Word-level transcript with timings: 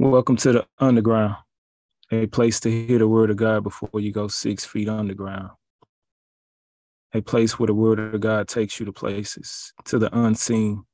Welcome 0.00 0.36
to 0.38 0.52
the 0.52 0.66
underground, 0.78 1.36
a 2.10 2.26
place 2.26 2.58
to 2.60 2.70
hear 2.70 2.98
the 2.98 3.06
word 3.06 3.28
of 3.28 3.36
God 3.36 3.62
before 3.62 4.00
you 4.00 4.12
go 4.12 4.28
six 4.28 4.64
feet 4.64 4.88
underground. 4.88 5.50
A 7.12 7.20
place 7.20 7.58
where 7.58 7.66
the 7.66 7.74
word 7.74 7.98
of 7.98 8.18
God 8.18 8.48
takes 8.48 8.80
you 8.80 8.86
to 8.86 8.94
places, 8.94 9.74
to 9.84 9.98
the 9.98 10.08
unseen, 10.18 10.84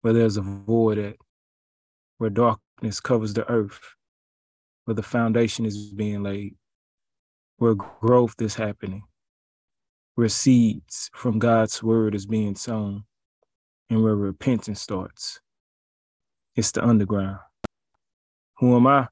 where 0.00 0.12
there's 0.12 0.36
a 0.36 0.40
void 0.42 0.98
at, 0.98 1.14
where 2.18 2.28
darkness 2.28 2.98
covers 2.98 3.34
the 3.34 3.48
earth, 3.48 3.78
where 4.84 4.96
the 4.96 5.02
foundation 5.04 5.64
is 5.64 5.92
being 5.92 6.24
laid, 6.24 6.56
where 7.58 7.76
growth 7.76 8.34
is 8.40 8.56
happening, 8.56 9.04
where 10.16 10.28
seeds 10.28 11.08
from 11.14 11.38
God's 11.38 11.84
word 11.84 12.16
is 12.16 12.26
being 12.26 12.56
sown, 12.56 13.04
and 13.88 14.02
where 14.02 14.16
repentance 14.16 14.80
starts. 14.80 15.38
It's 16.56 16.72
the 16.72 16.84
underground. 16.84 17.38
Who 18.64 18.76
am 18.76 18.86
I? 18.86 19.08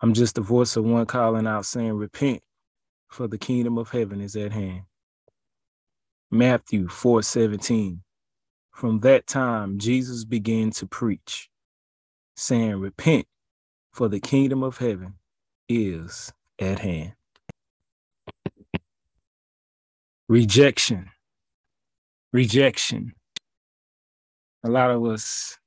I'm 0.00 0.14
just 0.14 0.36
the 0.36 0.40
voice 0.40 0.76
of 0.76 0.84
one 0.84 1.04
calling 1.04 1.48
out 1.48 1.66
saying, 1.66 1.94
Repent, 1.94 2.44
for 3.08 3.26
the 3.26 3.38
kingdom 3.38 3.76
of 3.76 3.90
heaven 3.90 4.20
is 4.20 4.36
at 4.36 4.52
hand. 4.52 4.82
Matthew 6.30 6.86
4 6.86 7.24
17. 7.24 8.04
From 8.70 9.00
that 9.00 9.26
time, 9.26 9.78
Jesus 9.80 10.24
began 10.24 10.70
to 10.70 10.86
preach, 10.86 11.50
saying, 12.36 12.76
Repent, 12.76 13.26
for 13.90 14.06
the 14.06 14.20
kingdom 14.20 14.62
of 14.62 14.78
heaven 14.78 15.14
is 15.68 16.32
at 16.60 16.78
hand. 16.78 17.14
Rejection. 20.28 21.10
Rejection. 22.32 23.12
A 24.62 24.70
lot 24.70 24.92
of 24.92 25.04
us, 25.04 25.58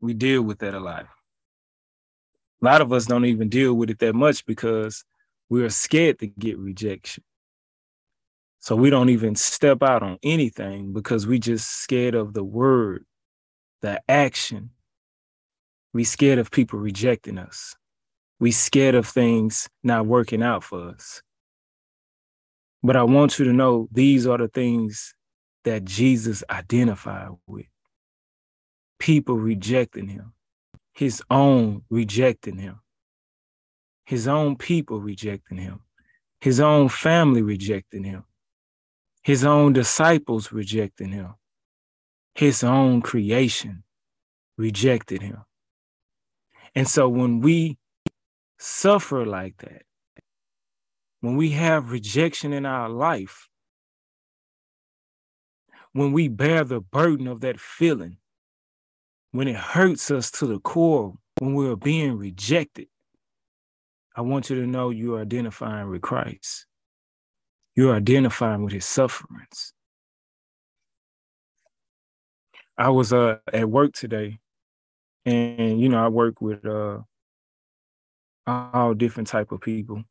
we 0.00 0.14
deal 0.14 0.40
with 0.40 0.60
that 0.60 0.72
a 0.72 0.80
lot 0.80 1.06
a 2.62 2.64
lot 2.64 2.80
of 2.80 2.92
us 2.92 3.06
don't 3.06 3.24
even 3.24 3.48
deal 3.48 3.74
with 3.74 3.90
it 3.90 3.98
that 3.98 4.14
much 4.14 4.46
because 4.46 5.04
we're 5.50 5.68
scared 5.68 6.20
to 6.20 6.28
get 6.28 6.58
rejection. 6.58 7.24
So 8.60 8.76
we 8.76 8.90
don't 8.90 9.08
even 9.08 9.34
step 9.34 9.82
out 9.82 10.04
on 10.04 10.18
anything 10.22 10.92
because 10.92 11.26
we 11.26 11.40
just 11.40 11.68
scared 11.68 12.14
of 12.14 12.32
the 12.32 12.44
word, 12.44 13.04
the 13.80 14.00
action. 14.08 14.70
We 15.92 16.04
scared 16.04 16.38
of 16.38 16.52
people 16.52 16.78
rejecting 16.78 17.38
us. 17.38 17.74
We 18.38 18.52
scared 18.52 18.94
of 18.94 19.08
things 19.08 19.68
not 19.82 20.06
working 20.06 20.42
out 20.42 20.62
for 20.62 20.90
us. 20.90 21.20
But 22.84 22.96
I 22.96 23.02
want 23.02 23.38
you 23.38 23.44
to 23.46 23.52
know 23.52 23.88
these 23.90 24.26
are 24.26 24.38
the 24.38 24.48
things 24.48 25.14
that 25.64 25.84
Jesus 25.84 26.44
identified 26.48 27.30
with. 27.46 27.66
People 29.00 29.36
rejecting 29.36 30.08
him 30.08 30.32
his 30.92 31.22
own 31.30 31.82
rejecting 31.90 32.58
him, 32.58 32.80
his 34.04 34.28
own 34.28 34.56
people 34.56 35.00
rejecting 35.00 35.58
him, 35.58 35.80
his 36.40 36.60
own 36.60 36.88
family 36.88 37.42
rejecting 37.42 38.04
him, 38.04 38.24
his 39.22 39.44
own 39.44 39.72
disciples 39.72 40.52
rejecting 40.52 41.10
him, 41.10 41.34
his 42.34 42.62
own 42.62 43.00
creation 43.00 43.84
rejected 44.58 45.22
him. 45.22 45.44
And 46.74 46.88
so 46.88 47.08
when 47.08 47.40
we 47.40 47.78
suffer 48.58 49.26
like 49.26 49.56
that, 49.58 49.82
when 51.20 51.36
we 51.36 51.50
have 51.50 51.92
rejection 51.92 52.52
in 52.52 52.66
our 52.66 52.88
life, 52.88 53.48
when 55.92 56.12
we 56.12 56.28
bear 56.28 56.64
the 56.64 56.80
burden 56.80 57.28
of 57.28 57.40
that 57.40 57.60
feeling, 57.60 58.16
when 59.32 59.48
it 59.48 59.56
hurts 59.56 60.10
us 60.10 60.30
to 60.30 60.46
the 60.46 60.60
core, 60.60 61.14
when 61.38 61.54
we're 61.54 61.76
being 61.76 62.16
rejected, 62.16 62.86
I 64.14 64.20
want 64.20 64.50
you 64.50 64.56
to 64.56 64.66
know 64.66 64.90
you're 64.90 65.20
identifying 65.20 65.88
with 65.88 66.02
Christ. 66.02 66.66
You're 67.74 67.96
identifying 67.96 68.62
with 68.62 68.74
his 68.74 68.84
sufferings. 68.84 69.72
I 72.76 72.90
was 72.90 73.12
uh, 73.12 73.38
at 73.52 73.68
work 73.68 73.92
today, 73.94 74.38
and 75.24 75.80
you 75.80 75.88
know, 75.88 76.04
I 76.04 76.08
work 76.08 76.40
with 76.42 76.64
uh, 76.66 76.98
all 78.46 78.94
different 78.94 79.28
type 79.28 79.52
of 79.52 79.62
people. 79.62 80.04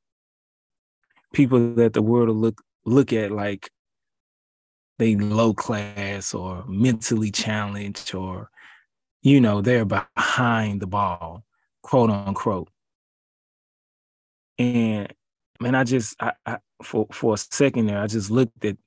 People 1.33 1.75
that 1.75 1.93
the 1.93 2.01
world 2.01 2.29
will 2.29 2.35
look 2.35 2.61
look 2.85 3.13
at 3.13 3.31
like 3.31 3.69
they 4.97 5.15
low 5.15 5.53
class 5.53 6.33
or 6.33 6.63
mentally 6.67 7.31
challenged 7.31 8.13
or 8.13 8.50
you 9.21 9.41
know, 9.41 9.61
they're 9.61 9.85
behind 9.85 10.81
the 10.81 10.87
ball, 10.87 11.43
quote 11.83 12.09
unquote. 12.09 12.69
And 14.57 15.13
man, 15.59 15.75
I 15.75 15.83
just 15.83 16.15
I, 16.19 16.33
I 16.45 16.57
for 16.83 17.07
for 17.11 17.35
a 17.35 17.37
second 17.37 17.87
there, 17.87 17.99
I 17.99 18.07
just 18.07 18.31
looked 18.31 18.65
at 18.65 18.77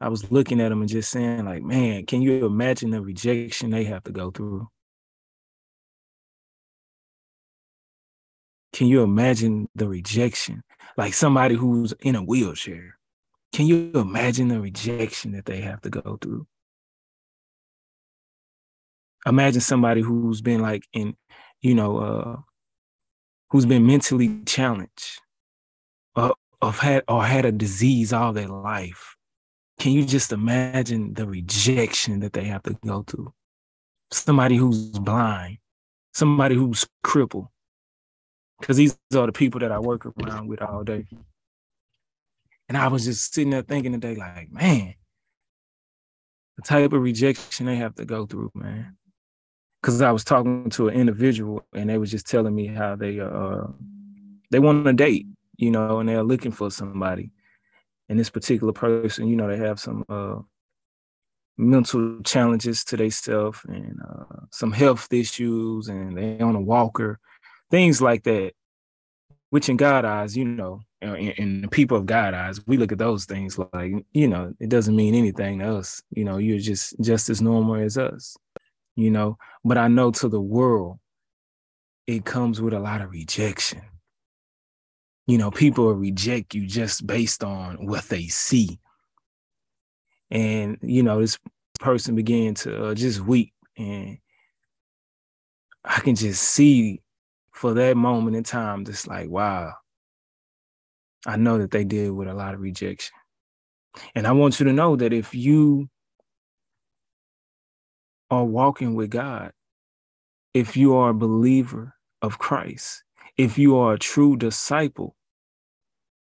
I 0.00 0.08
was 0.08 0.30
looking 0.30 0.60
at 0.60 0.68
them 0.68 0.80
and 0.80 0.90
just 0.90 1.10
saying, 1.10 1.44
like, 1.44 1.62
man, 1.62 2.04
can 2.06 2.20
you 2.20 2.44
imagine 2.44 2.90
the 2.90 3.00
rejection 3.00 3.70
they 3.70 3.84
have 3.84 4.02
to 4.04 4.12
go 4.12 4.30
through? 4.30 4.68
Can 8.72 8.88
you 8.88 9.02
imagine 9.02 9.68
the 9.76 9.88
rejection? 9.88 10.62
Like 10.96 11.14
somebody 11.14 11.54
who's 11.54 11.94
in 12.00 12.16
a 12.16 12.22
wheelchair. 12.22 12.98
Can 13.52 13.66
you 13.66 13.92
imagine 13.94 14.48
the 14.48 14.60
rejection 14.60 15.32
that 15.32 15.44
they 15.46 15.60
have 15.60 15.80
to 15.82 15.90
go 15.90 16.18
through? 16.20 16.46
Imagine 19.26 19.60
somebody 19.60 20.00
who's 20.00 20.40
been 20.40 20.60
like 20.60 20.86
in, 20.92 21.16
you 21.60 21.74
know, 21.74 21.98
uh, 21.98 22.36
who's 23.50 23.66
been 23.66 23.86
mentally 23.86 24.40
challenged, 24.44 25.20
or, 26.14 26.34
or 26.60 26.72
had 26.72 27.04
or 27.08 27.24
had 27.24 27.44
a 27.44 27.52
disease 27.52 28.12
all 28.12 28.32
their 28.32 28.48
life. 28.48 29.16
Can 29.78 29.92
you 29.92 30.04
just 30.04 30.32
imagine 30.32 31.14
the 31.14 31.26
rejection 31.26 32.20
that 32.20 32.32
they 32.32 32.44
have 32.44 32.62
to 32.64 32.76
go 32.86 33.02
through? 33.02 33.32
Somebody 34.10 34.56
who's 34.56 34.90
blind, 34.90 35.58
somebody 36.12 36.54
who's 36.54 36.86
crippled, 37.02 37.48
because 38.60 38.76
these 38.76 38.96
are 39.16 39.26
the 39.26 39.32
people 39.32 39.60
that 39.60 39.72
I 39.72 39.78
work 39.78 40.06
around 40.06 40.48
with 40.48 40.62
all 40.62 40.84
day. 40.84 41.06
And 42.68 42.78
I 42.78 42.88
was 42.88 43.04
just 43.04 43.34
sitting 43.34 43.50
there 43.50 43.62
thinking 43.62 43.92
today, 43.92 44.14
like, 44.14 44.50
man, 44.50 44.94
the 46.56 46.62
type 46.62 46.92
of 46.92 47.02
rejection 47.02 47.66
they 47.66 47.76
have 47.76 47.94
to 47.96 48.04
go 48.04 48.26
through, 48.26 48.52
man 48.54 48.96
because 49.84 50.00
I 50.00 50.12
was 50.12 50.24
talking 50.24 50.70
to 50.70 50.88
an 50.88 50.94
individual 50.94 51.62
and 51.74 51.90
they 51.90 51.98
was 51.98 52.10
just 52.10 52.26
telling 52.26 52.54
me 52.54 52.66
how 52.68 52.96
they 52.96 53.20
uh 53.20 53.66
they 54.50 54.58
want 54.58 54.86
a 54.86 54.94
date, 54.94 55.26
you 55.58 55.70
know, 55.70 56.00
and 56.00 56.08
they're 56.08 56.22
looking 56.22 56.52
for 56.52 56.70
somebody. 56.70 57.32
And 58.08 58.18
this 58.18 58.30
particular 58.30 58.72
person, 58.72 59.28
you 59.28 59.36
know, 59.36 59.46
they 59.46 59.58
have 59.58 59.78
some 59.78 60.02
uh 60.08 60.36
mental 61.58 62.22
challenges 62.22 62.82
to 62.84 62.96
themselves 62.96 63.60
and 63.68 64.00
uh, 64.02 64.46
some 64.50 64.72
health 64.72 65.12
issues 65.12 65.88
and 65.88 66.16
they 66.16 66.40
on 66.40 66.56
a 66.56 66.60
walker, 66.60 67.20
things 67.70 68.00
like 68.00 68.22
that. 68.22 68.52
Which 69.50 69.68
in 69.68 69.76
God 69.76 70.06
eyes, 70.06 70.34
you 70.34 70.46
know, 70.46 70.80
in, 71.02 71.14
in 71.14 71.60
the 71.60 71.68
people 71.68 71.98
of 71.98 72.06
God 72.06 72.32
eyes, 72.32 72.58
we 72.66 72.78
look 72.78 72.90
at 72.90 72.98
those 72.98 73.26
things 73.26 73.58
like, 73.58 73.92
you 74.14 74.28
know, 74.28 74.54
it 74.58 74.70
doesn't 74.70 74.96
mean 74.96 75.14
anything 75.14 75.58
to 75.58 75.76
us. 75.76 76.02
You 76.10 76.24
know, 76.24 76.38
you're 76.38 76.58
just 76.58 76.98
just 77.02 77.28
as 77.28 77.42
normal 77.42 77.74
as 77.74 77.98
us 77.98 78.34
you 78.96 79.10
know, 79.10 79.38
but 79.64 79.78
I 79.78 79.88
know 79.88 80.10
to 80.12 80.28
the 80.28 80.40
world, 80.40 80.98
it 82.06 82.24
comes 82.24 82.60
with 82.60 82.74
a 82.74 82.80
lot 82.80 83.00
of 83.00 83.10
rejection. 83.10 83.82
You 85.26 85.38
know, 85.38 85.50
people 85.50 85.92
reject 85.94 86.54
you 86.54 86.66
just 86.66 87.06
based 87.06 87.42
on 87.42 87.86
what 87.86 88.04
they 88.04 88.26
see. 88.26 88.78
And, 90.30 90.78
you 90.82 91.02
know, 91.02 91.20
this 91.20 91.38
person 91.80 92.14
began 92.14 92.54
to 92.54 92.86
uh, 92.86 92.94
just 92.94 93.20
weep. 93.20 93.52
And 93.76 94.18
I 95.84 96.00
can 96.00 96.14
just 96.14 96.42
see 96.42 97.00
for 97.52 97.72
that 97.74 97.96
moment 97.96 98.36
in 98.36 98.42
time, 98.42 98.84
just 98.84 99.08
like, 99.08 99.30
wow, 99.30 99.72
I 101.26 101.36
know 101.36 101.58
that 101.58 101.70
they 101.70 101.84
deal 101.84 102.12
with 102.12 102.28
a 102.28 102.34
lot 102.34 102.54
of 102.54 102.60
rejection. 102.60 103.16
And 104.14 104.26
I 104.26 104.32
want 104.32 104.60
you 104.60 104.66
to 104.66 104.72
know 104.72 104.96
that 104.96 105.12
if 105.12 105.34
you 105.34 105.88
are 108.34 108.44
walking 108.44 108.94
with 108.94 109.10
God, 109.10 109.52
if 110.52 110.76
you 110.76 110.94
are 110.96 111.10
a 111.10 111.14
believer 111.14 111.94
of 112.20 112.38
Christ, 112.38 113.02
if 113.36 113.58
you 113.58 113.76
are 113.76 113.94
a 113.94 113.98
true 113.98 114.36
disciple, 114.36 115.16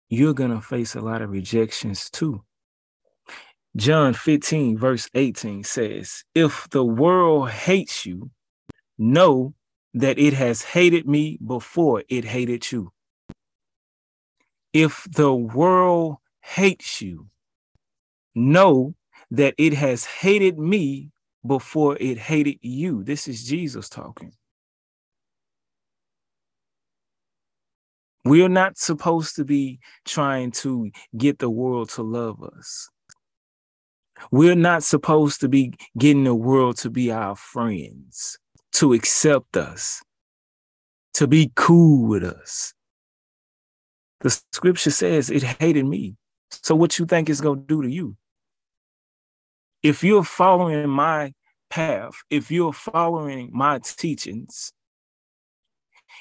you're 0.09 0.33
going 0.33 0.51
to 0.51 0.61
face 0.61 0.95
a 0.95 1.01
lot 1.01 1.21
of 1.21 1.31
rejections 1.31 2.09
too. 2.09 2.43
John 3.75 4.13
15, 4.13 4.77
verse 4.77 5.09
18 5.15 5.63
says, 5.63 6.23
If 6.35 6.69
the 6.69 6.85
world 6.85 7.49
hates 7.49 8.05
you, 8.05 8.29
know 8.97 9.55
that 9.95 10.19
it 10.19 10.33
has 10.33 10.61
hated 10.61 11.07
me 11.07 11.39
before 11.45 12.03
it 12.09 12.25
hated 12.25 12.71
you. 12.71 12.91
If 14.73 15.07
the 15.11 15.33
world 15.33 16.17
hates 16.41 17.01
you, 17.01 17.29
know 18.35 18.95
that 19.31 19.55
it 19.57 19.73
has 19.73 20.05
hated 20.05 20.59
me 20.59 21.12
before 21.45 21.97
it 21.99 22.17
hated 22.17 22.57
you. 22.61 23.03
This 23.03 23.27
is 23.27 23.43
Jesus 23.45 23.89
talking. 23.89 24.33
We're 28.25 28.49
not 28.49 28.77
supposed 28.77 29.35
to 29.35 29.43
be 29.43 29.79
trying 30.05 30.51
to 30.51 30.91
get 31.17 31.39
the 31.39 31.49
world 31.49 31.89
to 31.91 32.03
love 32.03 32.41
us. 32.41 32.89
We're 34.31 34.55
not 34.55 34.83
supposed 34.83 35.41
to 35.41 35.49
be 35.49 35.73
getting 35.97 36.23
the 36.23 36.35
world 36.35 36.77
to 36.77 36.89
be 36.89 37.11
our 37.11 37.35
friends, 37.35 38.37
to 38.73 38.93
accept 38.93 39.57
us, 39.57 40.01
to 41.15 41.27
be 41.27 41.51
cool 41.55 42.07
with 42.07 42.23
us. 42.23 42.73
The 44.21 44.29
scripture 44.53 44.91
says 44.91 45.29
it 45.29 45.43
hated 45.43 45.85
me. 45.85 46.15
So 46.49 46.75
what 46.75 46.97
you 46.97 47.05
think 47.05 47.29
it's 47.29 47.41
going 47.41 47.59
to 47.59 47.65
do 47.67 47.81
to 47.81 47.89
you? 47.89 48.15
If 49.83 50.01
you're 50.01 50.23
following 50.23 50.89
my 50.89 51.33
path, 51.69 52.13
if 52.29 52.49
you're 52.49 52.71
following 52.71 53.49
my 53.51 53.79
teachings, 53.79 54.71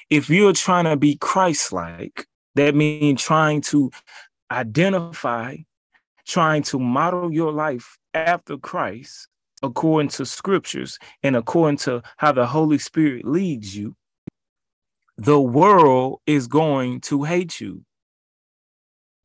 if 0.09 0.29
you're 0.29 0.53
trying 0.53 0.83
to 0.83 0.97
be 0.97 1.15
Christ-like, 1.15 2.27
that 2.55 2.75
means 2.75 3.23
trying 3.23 3.61
to 3.61 3.89
identify, 4.51 5.55
trying 6.27 6.63
to 6.63 6.77
model 6.77 7.31
your 7.33 7.53
life 7.53 7.97
after 8.13 8.57
Christ 8.57 9.29
according 9.61 10.09
to 10.09 10.25
scriptures 10.25 10.99
and 11.23 11.37
according 11.37 11.77
to 11.77 12.03
how 12.17 12.33
the 12.33 12.45
Holy 12.45 12.77
Spirit 12.77 13.25
leads 13.25 13.75
you, 13.75 13.95
the 15.17 15.39
world 15.39 16.19
is 16.25 16.47
going 16.47 16.99
to 16.99 17.23
hate 17.23 17.61
you. 17.61 17.85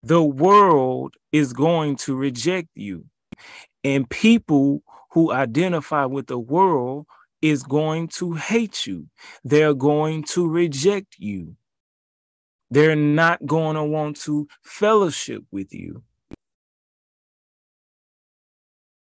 The 0.05 0.23
world 0.23 1.15
is 1.33 1.53
going 1.53 1.97
to 1.97 2.15
reject 2.15 2.69
you. 2.77 3.05
And 3.89 4.09
people 4.11 4.83
who 5.13 5.33
identify 5.33 6.05
with 6.05 6.27
the 6.27 6.39
world 6.39 7.07
is 7.41 7.63
going 7.63 8.09
to 8.09 8.35
hate 8.35 8.87
you. 8.87 9.07
They're 9.45 9.73
going 9.73 10.25
to 10.25 10.47
reject 10.47 11.17
you. 11.19 11.57
They're 12.71 12.95
not 12.95 13.47
going 13.47 13.77
to 13.77 13.85
want 13.85 14.21
to 14.23 14.47
fellowship 14.63 15.43
with 15.51 15.73
you. 15.73 16.03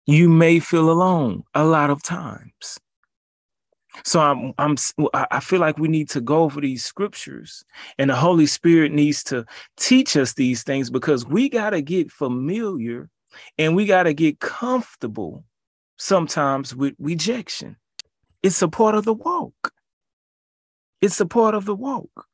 You 0.08 0.30
may 0.30 0.60
feel 0.60 0.90
alone 0.90 1.44
a 1.54 1.64
lot 1.64 1.92
of 1.92 2.02
times. 2.02 2.80
So 4.04 4.20
I'm 4.20 4.52
I'm 4.58 4.78
I 5.14 5.40
feel 5.42 5.60
like 5.60 5.78
we 5.78 5.90
need 5.90 6.10
to 6.10 6.22
go 6.22 6.42
over 6.42 6.60
these 6.60 6.84
scriptures 6.84 7.64
and 8.00 8.10
the 8.10 8.16
Holy 8.16 8.48
Spirit 8.48 8.92
needs 8.92 9.24
to 9.26 9.46
teach 9.78 10.18
us 10.18 10.34
these 10.34 10.64
things 10.64 10.90
because 10.90 11.28
we 11.28 11.50
got 11.50 11.70
to 11.70 11.84
get 11.84 12.12
familiar 12.12 13.12
and 13.58 13.76
we 13.76 13.86
got 13.86 14.04
to 14.04 14.14
get 14.14 14.40
comfortable 14.40 15.44
sometimes 15.98 16.76
with 16.76 16.96
rejection. 17.00 17.78
It's 18.44 18.62
a 18.62 18.68
part 18.68 18.96
of 18.96 19.06
the 19.06 19.14
walk. 19.14 19.74
It's 21.02 21.20
a 21.20 21.26
part 21.26 21.56
of 21.56 21.66
the 21.66 21.76
walk. 21.76 22.28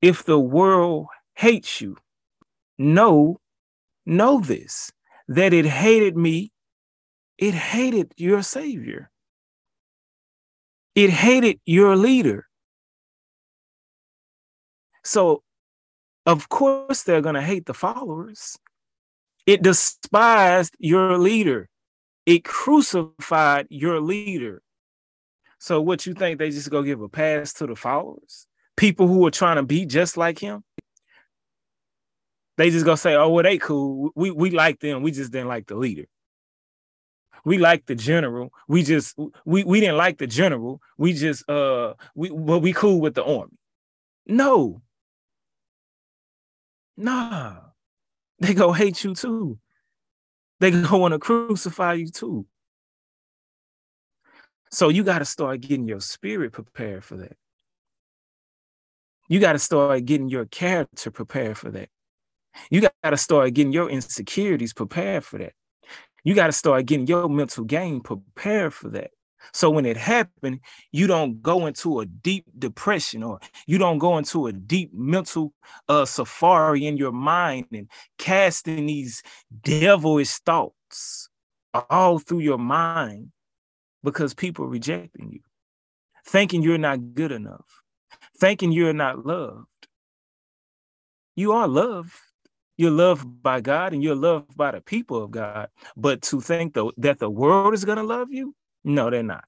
If 0.00 0.24
the 0.24 0.38
world 0.38 1.06
hates 1.34 1.80
you, 1.80 1.96
know, 2.78 3.40
know 4.04 4.40
this, 4.40 4.92
that 5.28 5.52
it 5.52 5.66
hated 5.66 6.16
me, 6.16 6.52
it 7.38 7.54
hated 7.54 8.12
your 8.16 8.42
Savior. 8.42 9.10
It 10.94 11.10
hated 11.10 11.60
your 11.66 11.96
leader. 11.96 12.46
So, 15.04 15.42
of 16.24 16.48
course, 16.48 17.02
they're 17.02 17.20
going 17.20 17.34
to 17.34 17.42
hate 17.42 17.66
the 17.66 17.74
followers. 17.74 18.58
It 19.46 19.62
despised 19.62 20.76
your 20.78 21.18
leader. 21.18 21.68
It 22.26 22.44
crucified 22.44 23.68
your 23.70 24.00
leader. 24.00 24.62
So 25.58 25.80
what 25.80 26.06
you 26.06 26.14
think 26.14 26.38
they 26.38 26.50
just 26.50 26.70
go 26.70 26.82
give 26.82 27.00
a 27.00 27.08
pass 27.08 27.52
to 27.54 27.66
the 27.66 27.76
followers? 27.76 28.46
People 28.76 29.06
who 29.06 29.24
are 29.26 29.30
trying 29.30 29.56
to 29.56 29.62
be 29.62 29.86
just 29.86 30.16
like 30.16 30.38
him? 30.38 30.64
They 32.58 32.70
just 32.70 32.84
go 32.84 32.94
say, 32.94 33.14
oh, 33.14 33.30
well, 33.30 33.42
they 33.42 33.58
cool. 33.58 34.10
We 34.14 34.30
we 34.30 34.50
like 34.50 34.80
them. 34.80 35.02
We 35.02 35.12
just 35.12 35.30
didn't 35.30 35.48
like 35.48 35.66
the 35.66 35.76
leader. 35.76 36.06
We 37.44 37.58
like 37.58 37.86
the 37.86 37.94
general. 37.94 38.52
We 38.66 38.82
just 38.82 39.16
we 39.44 39.62
we 39.62 39.80
didn't 39.80 39.98
like 39.98 40.18
the 40.18 40.26
general. 40.26 40.80
We 40.98 41.12
just 41.12 41.48
uh 41.48 41.94
we 42.14 42.30
but 42.30 42.58
we 42.58 42.72
cool 42.72 43.00
with 43.00 43.14
the 43.14 43.24
army. 43.24 43.56
No. 44.26 44.82
Nah. 46.96 47.65
They 48.38 48.54
go 48.54 48.72
hate 48.72 49.02
you 49.02 49.14
too. 49.14 49.58
They 50.60 50.70
go 50.70 50.98
want 50.98 51.12
to 51.12 51.18
crucify 51.18 51.94
you 51.94 52.08
too. 52.08 52.46
So 54.70 54.88
you 54.88 55.04
got 55.04 55.20
to 55.20 55.24
start 55.24 55.60
getting 55.60 55.86
your 55.86 56.00
spirit 56.00 56.52
prepared 56.52 57.04
for 57.04 57.16
that. 57.16 57.36
You 59.28 59.40
got 59.40 59.52
to 59.52 59.58
start 59.58 60.04
getting 60.04 60.28
your 60.28 60.44
character 60.46 61.10
prepared 61.10 61.58
for 61.58 61.70
that. 61.70 61.88
You 62.70 62.80
got 62.80 63.10
to 63.10 63.16
start 63.16 63.52
getting 63.54 63.72
your 63.72 63.90
insecurities 63.90 64.72
prepared 64.72 65.24
for 65.24 65.38
that. 65.38 65.52
You 66.24 66.34
got 66.34 66.46
to 66.46 66.52
start 66.52 66.86
getting 66.86 67.06
your 67.06 67.28
mental 67.28 67.64
game 67.64 68.00
prepared 68.00 68.74
for 68.74 68.88
that. 68.90 69.10
So 69.52 69.70
when 69.70 69.86
it 69.86 69.96
happened, 69.96 70.60
you 70.92 71.06
don't 71.06 71.42
go 71.42 71.66
into 71.66 72.00
a 72.00 72.06
deep 72.06 72.44
depression 72.58 73.22
or 73.22 73.38
you 73.66 73.78
don't 73.78 73.98
go 73.98 74.18
into 74.18 74.46
a 74.46 74.52
deep 74.52 74.92
mental 74.92 75.52
uh, 75.88 76.04
safari 76.04 76.86
in 76.86 76.96
your 76.96 77.12
mind 77.12 77.66
and 77.72 77.88
casting 78.18 78.86
these 78.86 79.22
devilish 79.62 80.32
thoughts 80.38 81.28
all 81.90 82.18
through 82.18 82.40
your 82.40 82.58
mind 82.58 83.32
because 84.02 84.34
people 84.34 84.64
are 84.64 84.68
rejecting 84.68 85.30
you, 85.32 85.40
thinking 86.24 86.62
you're 86.62 86.78
not 86.78 87.14
good 87.14 87.32
enough, 87.32 87.82
thinking 88.38 88.72
you're 88.72 88.92
not 88.92 89.26
loved. 89.26 89.66
You 91.34 91.52
are 91.52 91.68
loved. 91.68 92.12
You're 92.78 92.90
loved 92.90 93.42
by 93.42 93.60
God 93.62 93.94
and 93.94 94.02
you're 94.02 94.14
loved 94.14 94.56
by 94.56 94.70
the 94.70 94.80
people 94.80 95.22
of 95.24 95.30
God. 95.30 95.68
But 95.96 96.22
to 96.22 96.40
think 96.40 96.74
that 96.74 97.18
the 97.18 97.30
world 97.30 97.72
is 97.72 97.84
going 97.84 97.96
to 97.96 98.04
love 98.04 98.30
you, 98.30 98.54
no, 98.86 99.10
they're 99.10 99.22
not. 99.24 99.44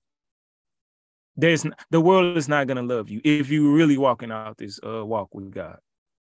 There's 1.36 1.64
the 1.90 2.00
world 2.00 2.36
is 2.36 2.48
not 2.48 2.66
gonna 2.66 2.82
love 2.82 3.08
you 3.08 3.20
if 3.22 3.48
you're 3.48 3.72
really 3.72 3.96
walking 3.96 4.32
out 4.32 4.58
this 4.58 4.80
uh, 4.84 5.06
walk 5.06 5.32
with 5.32 5.52
God. 5.52 5.78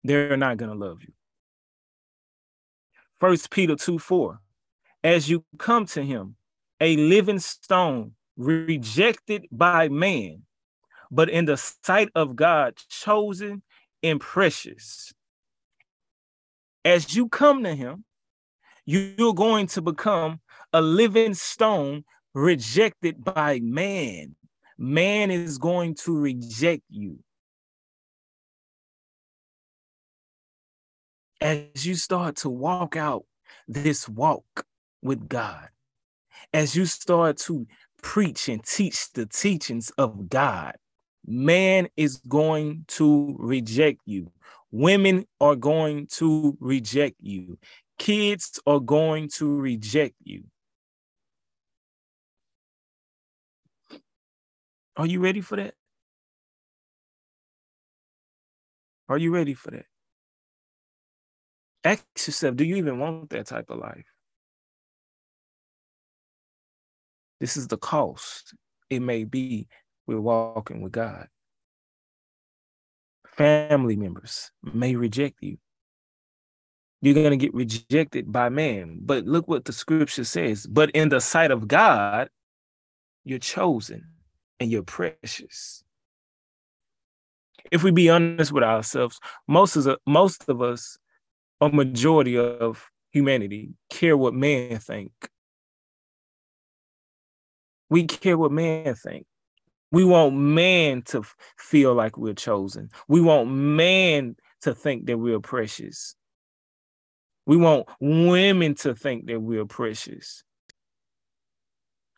They're 0.03 0.35
not 0.35 0.57
gonna 0.57 0.73
love 0.73 1.03
you. 1.03 1.13
First 3.19 3.51
Peter 3.51 3.75
2 3.75 3.99
4. 3.99 4.41
As 5.03 5.29
you 5.29 5.45
come 5.59 5.85
to 5.87 6.01
him, 6.01 6.35
a 6.81 6.95
living 6.97 7.37
stone 7.37 8.13
rejected 8.35 9.45
by 9.51 9.89
man, 9.89 10.41
but 11.11 11.29
in 11.29 11.45
the 11.45 11.57
sight 11.57 12.09
of 12.15 12.35
God, 12.35 12.75
chosen 12.89 13.61
and 14.01 14.19
precious. 14.19 15.13
As 16.83 17.15
you 17.15 17.29
come 17.29 17.63
to 17.63 17.75
him, 17.75 18.05
you're 18.85 19.35
going 19.35 19.67
to 19.67 19.81
become 19.81 20.41
a 20.73 20.81
living 20.81 21.35
stone 21.35 22.03
rejected 22.33 23.23
by 23.23 23.59
man. 23.59 24.35
Man 24.77 25.31
is 25.31 25.57
going 25.57 25.95
to 25.95 26.17
reject 26.17 26.83
you. 26.89 27.19
As 31.39 31.85
you 31.85 31.95
start 31.95 32.37
to 32.37 32.49
walk 32.49 32.95
out 32.95 33.25
this 33.67 34.07
walk 34.07 34.65
with 35.01 35.27
God, 35.27 35.69
as 36.53 36.75
you 36.75 36.85
start 36.85 37.37
to 37.39 37.67
preach 38.01 38.49
and 38.49 38.63
teach 38.63 39.11
the 39.13 39.25
teachings 39.25 39.91
of 39.97 40.29
God, 40.29 40.75
man 41.25 41.87
is 41.97 42.17
going 42.27 42.85
to 42.89 43.35
reject 43.39 43.99
you. 44.05 44.31
Women 44.71 45.25
are 45.39 45.55
going 45.55 46.07
to 46.13 46.57
reject 46.59 47.15
you. 47.21 47.57
Kids 47.99 48.59
are 48.65 48.79
going 48.79 49.29
to 49.35 49.59
reject 49.59 50.15
you. 50.23 50.43
Are 54.95 55.07
you 55.07 55.19
ready 55.19 55.41
for 55.41 55.55
that? 55.55 55.73
Are 59.09 59.17
you 59.17 59.33
ready 59.33 59.53
for 59.53 59.71
that? 59.71 59.85
Ask 61.83 62.03
yourself, 62.27 62.55
do 62.55 62.63
you 62.63 62.77
even 62.77 62.99
want 62.99 63.29
that 63.31 63.47
type 63.47 63.69
of 63.69 63.79
life? 63.79 64.05
This 67.39 67.57
is 67.57 67.67
the 67.67 67.77
cost 67.77 68.53
it 68.89 69.01
may 69.01 69.25
be 69.25 69.67
with 70.07 70.17
walking 70.17 70.81
with 70.81 70.93
God. 70.93 71.27
Family 73.27 73.95
members 73.95 74.51
may 74.61 74.95
reject 74.95 75.39
you. 75.41 75.57
You're 77.01 77.15
going 77.15 77.31
to 77.31 77.37
get 77.37 77.53
rejected 77.53 78.31
by 78.31 78.47
man. 78.47 78.99
But 79.01 79.25
look 79.25 79.47
what 79.49 79.65
the 79.65 79.73
scripture 79.73 80.23
says. 80.23 80.65
But 80.65 80.91
in 80.91 81.09
the 81.09 81.19
sight 81.19 81.51
of 81.51 81.67
God, 81.67 82.29
you're 83.25 83.39
chosen 83.39 84.05
and 84.59 84.71
you're 84.71 84.83
precious. 84.83 85.83
If 87.71 87.83
we 87.83 87.91
be 87.91 88.09
honest 88.09 88.51
with 88.51 88.63
ourselves, 88.63 89.19
most 89.47 89.75
of 89.75 89.97
most 90.05 90.47
of 90.49 90.61
us, 90.61 90.97
a 91.61 91.69
majority 91.69 92.37
of 92.37 92.89
humanity, 93.11 93.71
care 93.89 94.17
what 94.17 94.33
man 94.33 94.79
think. 94.79 95.11
We 97.89 98.05
care 98.05 98.37
what 98.37 98.51
man 98.51 98.95
think. 98.95 99.25
We 99.91 100.03
want 100.03 100.35
man 100.35 101.03
to 101.03 101.23
feel 101.57 101.93
like 101.93 102.17
we're 102.17 102.33
chosen. 102.33 102.89
We 103.07 103.21
want 103.21 103.51
man 103.51 104.35
to 104.61 104.73
think 104.73 105.05
that 105.05 105.17
we're 105.17 105.39
precious. 105.39 106.15
We 107.45 107.57
want 107.57 107.87
women 107.99 108.75
to 108.75 108.95
think 108.95 109.27
that 109.27 109.39
we're 109.39 109.65
precious. 109.65 110.43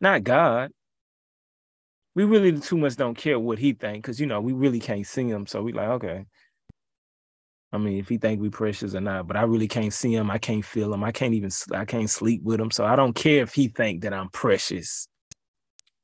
Not 0.00 0.24
God. 0.24 0.70
We 2.16 2.24
really 2.24 2.58
too 2.58 2.78
much 2.78 2.96
don't 2.96 3.14
care 3.14 3.38
what 3.38 3.58
he 3.58 3.74
think 3.74 4.02
because 4.02 4.18
you 4.18 4.26
know 4.26 4.40
we 4.40 4.54
really 4.54 4.80
can't 4.80 5.06
see 5.06 5.28
him. 5.28 5.46
So 5.46 5.62
we 5.62 5.74
like, 5.74 5.88
okay. 5.88 6.24
I 7.72 7.78
mean, 7.78 7.98
if 7.98 8.08
he 8.08 8.16
think 8.16 8.40
we 8.40 8.48
precious 8.48 8.94
or 8.94 9.02
not, 9.02 9.26
but 9.26 9.36
I 9.36 9.42
really 9.42 9.68
can't 9.68 9.92
see 9.92 10.14
him. 10.14 10.30
I 10.30 10.38
can't 10.38 10.64
feel 10.64 10.94
him. 10.94 11.04
I 11.04 11.12
can't 11.12 11.34
even 11.34 11.50
I 11.72 11.84
can't 11.84 12.08
sleep 12.08 12.42
with 12.42 12.58
him. 12.58 12.70
So 12.70 12.86
I 12.86 12.96
don't 12.96 13.12
care 13.12 13.42
if 13.42 13.52
he 13.52 13.68
think 13.68 14.02
that 14.02 14.14
I'm 14.14 14.30
precious 14.30 15.08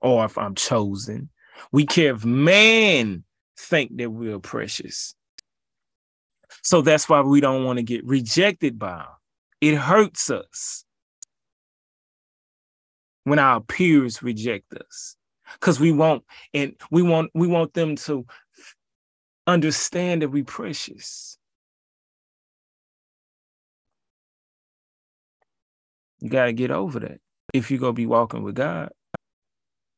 or 0.03 0.27
if 0.27 0.37
I'm 0.37 0.55
chosen. 0.55 1.31
We 1.73 1.87
care 1.87 2.15
if 2.15 2.27
man 2.27 3.25
think 3.57 3.97
that 3.97 4.11
we're 4.11 4.39
precious. 4.39 5.15
So 6.63 6.83
that's 6.83 7.09
why 7.09 7.23
we 7.23 7.41
don't 7.41 7.65
want 7.65 7.79
to 7.79 7.83
get 7.83 8.05
rejected 8.05 8.79
by 8.79 8.99
them. 8.99 9.07
It 9.63 9.77
hurts 9.77 10.29
us 10.29 10.85
when 13.25 13.39
our 13.39 13.63
peers 13.63 14.23
reject 14.23 14.75
us 14.75 15.17
because 15.55 15.81
we 15.81 15.93
want 15.93 16.23
and 16.55 16.75
we 16.91 17.03
want 17.03 17.31
we 17.35 17.47
want 17.47 17.75
them 17.75 17.97
to 17.97 18.27
understand 19.47 20.23
that 20.23 20.29
we 20.29 20.43
precious 20.43 21.37
you 26.21 26.29
got 26.29 26.47
to 26.47 26.53
get 26.53 26.71
over 26.71 27.01
that 27.01 27.21
if 27.53 27.71
you're 27.71 27.81
going 27.81 27.95
to 27.95 27.97
be 27.97 28.07
walking 28.07 28.43
with 28.43 28.55
god 28.55 28.91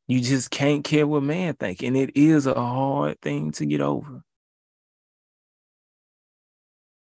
you 0.07 0.21
just 0.21 0.51
can't 0.51 0.85
care 0.85 1.07
what 1.07 1.23
man 1.23 1.55
think. 1.55 1.83
And 1.83 1.97
it 1.97 2.11
is 2.15 2.47
a 2.47 2.55
hard 2.55 3.21
thing 3.21 3.53
to 3.53 3.67
get 3.67 3.81
over. 3.81 4.23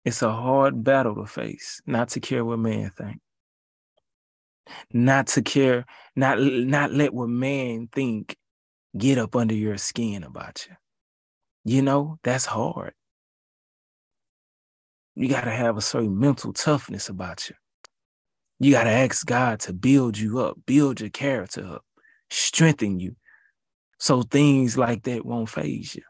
It's 0.05 0.23
a 0.23 0.33
hard 0.33 0.83
battle 0.83 1.15
to 1.17 1.27
face, 1.27 1.81
not 1.87 2.11
to 2.11 2.21
care 2.21 2.45
what 2.45 2.59
man 2.59 2.91
think. 2.91 3.21
Not 4.93 5.29
to 5.29 5.43
care, 5.43 5.85
not 6.15 6.39
not 6.41 6.93
let 6.93 7.13
what 7.13 7.29
man 7.29 7.89
think 7.93 8.37
get 8.97 9.19
up 9.19 9.37
under 9.37 9.55
your 9.55 9.77
skin 9.77 10.25
about 10.25 10.67
you. 10.69 10.77
You 11.65 11.83
know, 11.83 12.19
that's 12.23 12.47
hard. 12.47 12.95
You 15.15 15.29
got 15.29 15.45
to 15.45 15.51
have 15.51 15.77
a 15.77 15.83
certain 15.83 16.19
mental 16.19 16.53
toughness 16.53 17.09
about 17.09 17.49
you. 17.49 17.57
You 18.59 18.73
got 18.73 18.85
to 18.85 18.91
ask 18.91 19.27
God 19.27 19.61
to 19.61 19.73
build 19.73 20.19
you 20.19 20.41
up, 20.41 20.59
build 20.67 21.01
your 21.01 21.11
character 21.11 21.65
up 21.67 21.85
strengthen 22.31 23.01
you 23.01 23.17
so 23.99 24.23
things 24.23 24.79
like 24.79 25.03
that 25.03 25.27
won't 25.27 25.49
phase 25.49 25.95
you. 25.95 26.03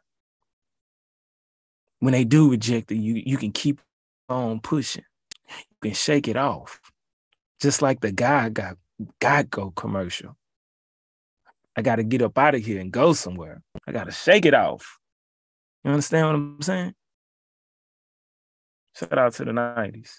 When 1.98 2.12
they 2.12 2.24
do 2.24 2.50
reject 2.50 2.90
you, 2.90 3.22
you 3.24 3.36
can 3.36 3.52
keep 3.52 3.80
on 4.28 4.60
pushing. 4.60 5.04
You 5.48 5.90
can 5.90 5.94
shake 5.94 6.28
it 6.28 6.36
off. 6.36 6.80
Just 7.60 7.82
like 7.82 8.00
the 8.00 8.12
guy 8.12 8.48
got 8.48 8.76
God 9.20 9.50
go 9.50 9.70
commercial. 9.70 10.36
I 11.76 11.82
got 11.82 11.96
to 11.96 12.04
get 12.04 12.22
up 12.22 12.36
out 12.36 12.54
of 12.54 12.64
here 12.64 12.80
and 12.80 12.92
go 12.92 13.12
somewhere. 13.12 13.62
I 13.86 13.92
got 13.92 14.04
to 14.04 14.12
shake 14.12 14.44
it 14.44 14.54
off. 14.54 14.98
You 15.84 15.92
understand 15.92 16.26
what 16.26 16.34
I'm 16.34 16.62
saying? 16.62 16.94
Shout 18.96 19.18
out 19.18 19.34
to 19.34 19.44
the 19.44 19.52
90s. 19.52 20.18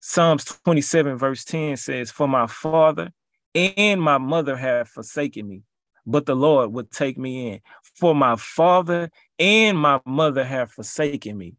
Psalms 0.00 0.44
27, 0.44 1.16
verse 1.16 1.44
10 1.44 1.76
says, 1.76 2.10
For 2.10 2.26
my 2.26 2.46
father 2.46 3.12
and 3.54 4.00
my 4.00 4.18
mother 4.18 4.56
have 4.56 4.88
forsaken 4.88 5.48
me, 5.48 5.62
but 6.06 6.26
the 6.26 6.34
Lord 6.34 6.72
would 6.72 6.90
take 6.90 7.18
me 7.18 7.52
in. 7.52 7.60
For 7.96 8.14
my 8.14 8.36
father 8.36 9.10
and 9.38 9.78
my 9.78 10.00
mother 10.04 10.44
have 10.44 10.72
forsaken 10.72 11.36
me. 11.36 11.54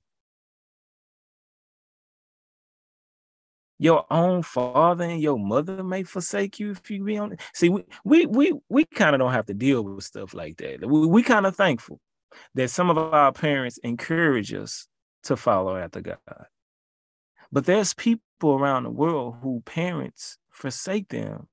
Your 3.84 4.06
own 4.10 4.44
father 4.44 5.04
and 5.04 5.20
your 5.20 5.38
mother 5.38 5.84
may 5.84 6.04
forsake 6.04 6.58
you 6.58 6.72
if 6.72 6.90
you 6.90 7.04
be 7.04 7.18
on. 7.18 7.36
See, 7.54 7.68
we 7.68 7.84
we 8.06 8.25
we 8.25 8.54
we 8.70 8.86
kind 8.86 9.13
of 9.13 9.20
don't 9.20 9.34
have 9.34 9.48
to 9.48 9.54
deal 9.54 9.82
with 9.82 10.06
stuff 10.06 10.34
like 10.34 10.56
that. 10.60 10.88
We, 10.88 11.06
we 11.06 11.22
kind 11.22 11.46
of 11.46 11.54
thankful 11.54 12.00
that 12.56 12.70
some 12.70 12.90
of 12.90 12.98
our 12.98 13.34
parents 13.34 13.80
encourage 13.80 14.54
us 14.54 14.88
to 15.24 15.36
follow 15.36 15.75
after 15.75 16.00
God. 16.00 16.18
But 17.52 17.66
there's 17.66 17.94
people 17.94 18.54
around 18.54 18.84
the 18.84 18.90
world 18.90 19.36
who 19.42 19.62
parents 19.66 20.38
forsake 20.50 21.10
them 21.10 21.50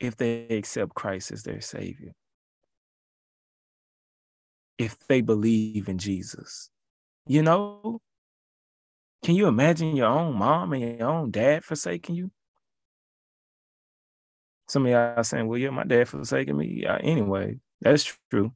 if 0.00 0.16
they 0.16 0.46
accept 0.48 0.94
Christ 0.94 1.30
as 1.30 1.42
their 1.42 1.60
Savior, 1.60 2.12
if 4.78 4.96
they 5.08 5.20
believe 5.20 5.90
in 5.90 5.98
Jesus. 5.98 6.70
You 7.26 7.42
know, 7.42 8.00
can 9.22 9.34
you 9.34 9.46
imagine 9.48 9.96
your 9.96 10.08
own 10.08 10.36
mom 10.36 10.72
and 10.72 10.98
your 10.98 11.08
own 11.08 11.30
dad 11.30 11.64
forsaking 11.64 12.14
you? 12.14 12.30
Some 14.68 14.86
of 14.86 14.92
y'all 14.92 15.22
saying, 15.22 15.46
well, 15.46 15.58
yeah, 15.58 15.70
my 15.70 15.84
dad 15.84 16.08
forsaking 16.08 16.56
me. 16.56 16.80
Yeah, 16.82 16.98
anyway, 17.00 17.58
that's 17.80 18.16
true. 18.30 18.52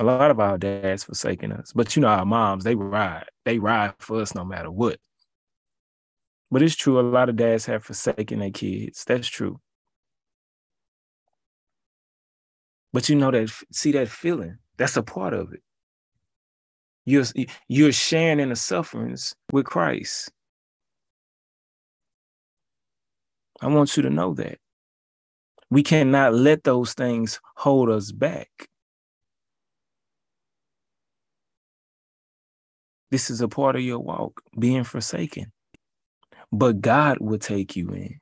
A 0.00 0.04
lot 0.04 0.30
of 0.30 0.38
our 0.38 0.58
dads 0.58 1.04
forsaking 1.04 1.52
us. 1.52 1.72
But 1.74 1.96
you 1.96 2.02
know, 2.02 2.08
our 2.08 2.24
moms, 2.24 2.64
they 2.64 2.74
ride. 2.74 3.24
They 3.44 3.58
ride 3.58 3.94
for 3.98 4.20
us 4.20 4.34
no 4.34 4.44
matter 4.44 4.70
what. 4.70 4.98
But 6.50 6.62
it's 6.62 6.76
true, 6.76 6.98
a 6.98 7.02
lot 7.02 7.28
of 7.28 7.36
dads 7.36 7.66
have 7.66 7.84
forsaken 7.84 8.38
their 8.38 8.50
kids. 8.50 9.04
That's 9.04 9.28
true. 9.28 9.60
But 12.92 13.08
you 13.08 13.16
know 13.16 13.30
that 13.30 13.50
see 13.70 13.92
that 13.92 14.08
feeling, 14.08 14.58
that's 14.76 14.96
a 14.96 15.02
part 15.02 15.34
of 15.34 15.52
it. 15.52 15.62
You're 17.08 17.24
you're 17.68 17.90
sharing 17.90 18.38
in 18.38 18.50
the 18.50 18.56
sufferings 18.56 19.34
with 19.50 19.64
Christ. 19.64 20.30
I 23.62 23.68
want 23.68 23.96
you 23.96 24.02
to 24.02 24.10
know 24.10 24.34
that. 24.34 24.58
We 25.70 25.82
cannot 25.82 26.34
let 26.34 26.64
those 26.64 26.92
things 26.92 27.40
hold 27.56 27.88
us 27.88 28.12
back. 28.12 28.50
This 33.10 33.30
is 33.30 33.40
a 33.40 33.48
part 33.48 33.74
of 33.74 33.80
your 33.80 34.00
walk, 34.00 34.42
being 34.58 34.84
forsaken. 34.84 35.50
But 36.52 36.82
God 36.82 37.16
will 37.22 37.38
take 37.38 37.74
you 37.74 37.88
in 37.88 38.20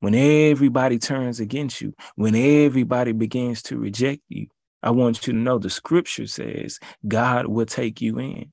when 0.00 0.14
everybody 0.14 0.98
turns 0.98 1.40
against 1.40 1.80
you, 1.80 1.94
when 2.16 2.34
everybody 2.34 3.12
begins 3.12 3.62
to 3.62 3.78
reject 3.78 4.20
you, 4.28 4.48
I 4.82 4.90
want 4.90 5.26
you 5.26 5.32
to 5.32 5.38
know 5.38 5.58
the 5.58 5.70
scripture 5.70 6.26
says 6.26 6.78
God 7.06 7.46
will 7.46 7.66
take 7.66 8.00
you 8.00 8.18
in. 8.18 8.52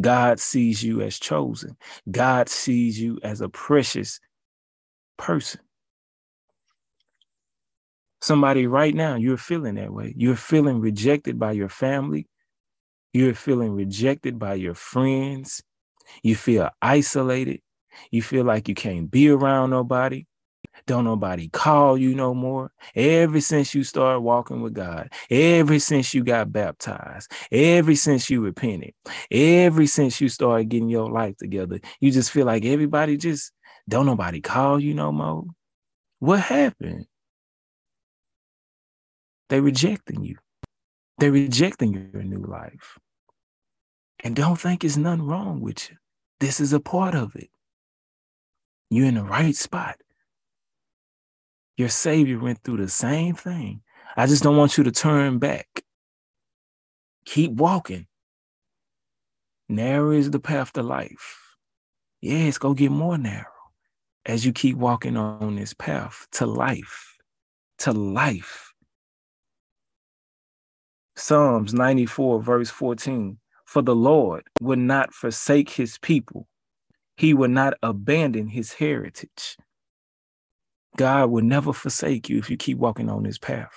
God 0.00 0.38
sees 0.38 0.82
you 0.82 1.00
as 1.00 1.18
chosen. 1.18 1.76
God 2.10 2.48
sees 2.48 3.00
you 3.00 3.18
as 3.22 3.40
a 3.40 3.48
precious 3.48 4.20
person. 5.18 5.60
Somebody 8.22 8.66
right 8.66 8.94
now, 8.94 9.16
you're 9.16 9.36
feeling 9.36 9.76
that 9.76 9.92
way. 9.92 10.14
You're 10.16 10.36
feeling 10.36 10.80
rejected 10.80 11.38
by 11.38 11.52
your 11.52 11.68
family. 11.70 12.28
You're 13.12 13.34
feeling 13.34 13.72
rejected 13.72 14.38
by 14.38 14.54
your 14.54 14.74
friends. 14.74 15.62
You 16.22 16.36
feel 16.36 16.70
isolated. 16.80 17.60
You 18.10 18.22
feel 18.22 18.44
like 18.44 18.68
you 18.68 18.74
can't 18.74 19.10
be 19.10 19.28
around 19.30 19.70
nobody. 19.70 20.26
Don't 20.86 21.04
nobody 21.04 21.48
call 21.48 21.96
you 21.96 22.14
no 22.14 22.34
more. 22.34 22.72
Ever 22.96 23.40
since 23.40 23.74
you 23.74 23.84
started 23.84 24.20
walking 24.20 24.60
with 24.60 24.74
God, 24.74 25.12
ever 25.30 25.78
since 25.78 26.14
you 26.14 26.24
got 26.24 26.52
baptized, 26.52 27.30
ever 27.52 27.94
since 27.94 28.28
you 28.28 28.40
repented, 28.40 28.94
ever 29.30 29.86
since 29.86 30.20
you 30.20 30.28
started 30.28 30.68
getting 30.68 30.88
your 30.88 31.10
life 31.10 31.36
together, 31.36 31.80
you 32.00 32.10
just 32.10 32.30
feel 32.30 32.46
like 32.46 32.64
everybody 32.64 33.16
just 33.16 33.52
don't 33.88 34.06
nobody 34.06 34.40
call 34.40 34.80
you 34.80 34.94
no 34.94 35.12
more. 35.12 35.44
What 36.18 36.40
happened? 36.40 37.06
They 39.48 39.60
rejecting 39.60 40.22
you. 40.22 40.36
They're 41.18 41.32
rejecting 41.32 41.92
your 41.92 42.22
new 42.22 42.44
life. 42.44 42.98
And 44.22 44.36
don't 44.36 44.56
think 44.56 44.84
it's 44.84 44.96
nothing 44.96 45.26
wrong 45.26 45.60
with 45.60 45.90
you. 45.90 45.96
This 46.40 46.60
is 46.60 46.72
a 46.72 46.80
part 46.80 47.14
of 47.14 47.36
it. 47.36 47.50
You're 48.90 49.06
in 49.06 49.14
the 49.14 49.24
right 49.24 49.54
spot. 49.54 49.96
Your 51.80 51.88
Savior 51.88 52.38
went 52.38 52.62
through 52.62 52.76
the 52.76 52.90
same 52.90 53.34
thing. 53.34 53.80
I 54.14 54.26
just 54.26 54.42
don't 54.42 54.58
want 54.58 54.76
you 54.76 54.84
to 54.84 54.92
turn 54.92 55.38
back. 55.38 55.82
Keep 57.24 57.52
walking. 57.52 58.06
Narrow 59.66 60.10
is 60.10 60.30
the 60.30 60.40
path 60.40 60.74
to 60.74 60.82
life. 60.82 61.56
Yeah, 62.20 62.40
it's 62.40 62.58
going 62.58 62.76
to 62.76 62.78
get 62.78 62.92
more 62.92 63.16
narrow 63.16 63.46
as 64.26 64.44
you 64.44 64.52
keep 64.52 64.76
walking 64.76 65.16
on 65.16 65.56
this 65.56 65.72
path 65.72 66.26
to 66.32 66.44
life, 66.44 67.16
to 67.78 67.92
life. 67.92 68.74
Psalms 71.16 71.72
94, 71.72 72.42
verse 72.42 72.68
14 72.68 73.38
For 73.64 73.80
the 73.80 73.96
Lord 73.96 74.42
would 74.60 74.80
not 74.80 75.14
forsake 75.14 75.70
his 75.70 75.96
people, 75.96 76.46
he 77.16 77.32
would 77.32 77.52
not 77.52 77.72
abandon 77.82 78.48
his 78.48 78.74
heritage. 78.74 79.56
God 80.96 81.30
will 81.30 81.44
never 81.44 81.72
forsake 81.72 82.28
you 82.28 82.38
if 82.38 82.50
you 82.50 82.56
keep 82.56 82.78
walking 82.78 83.08
on 83.08 83.24
his 83.24 83.38
path. 83.38 83.72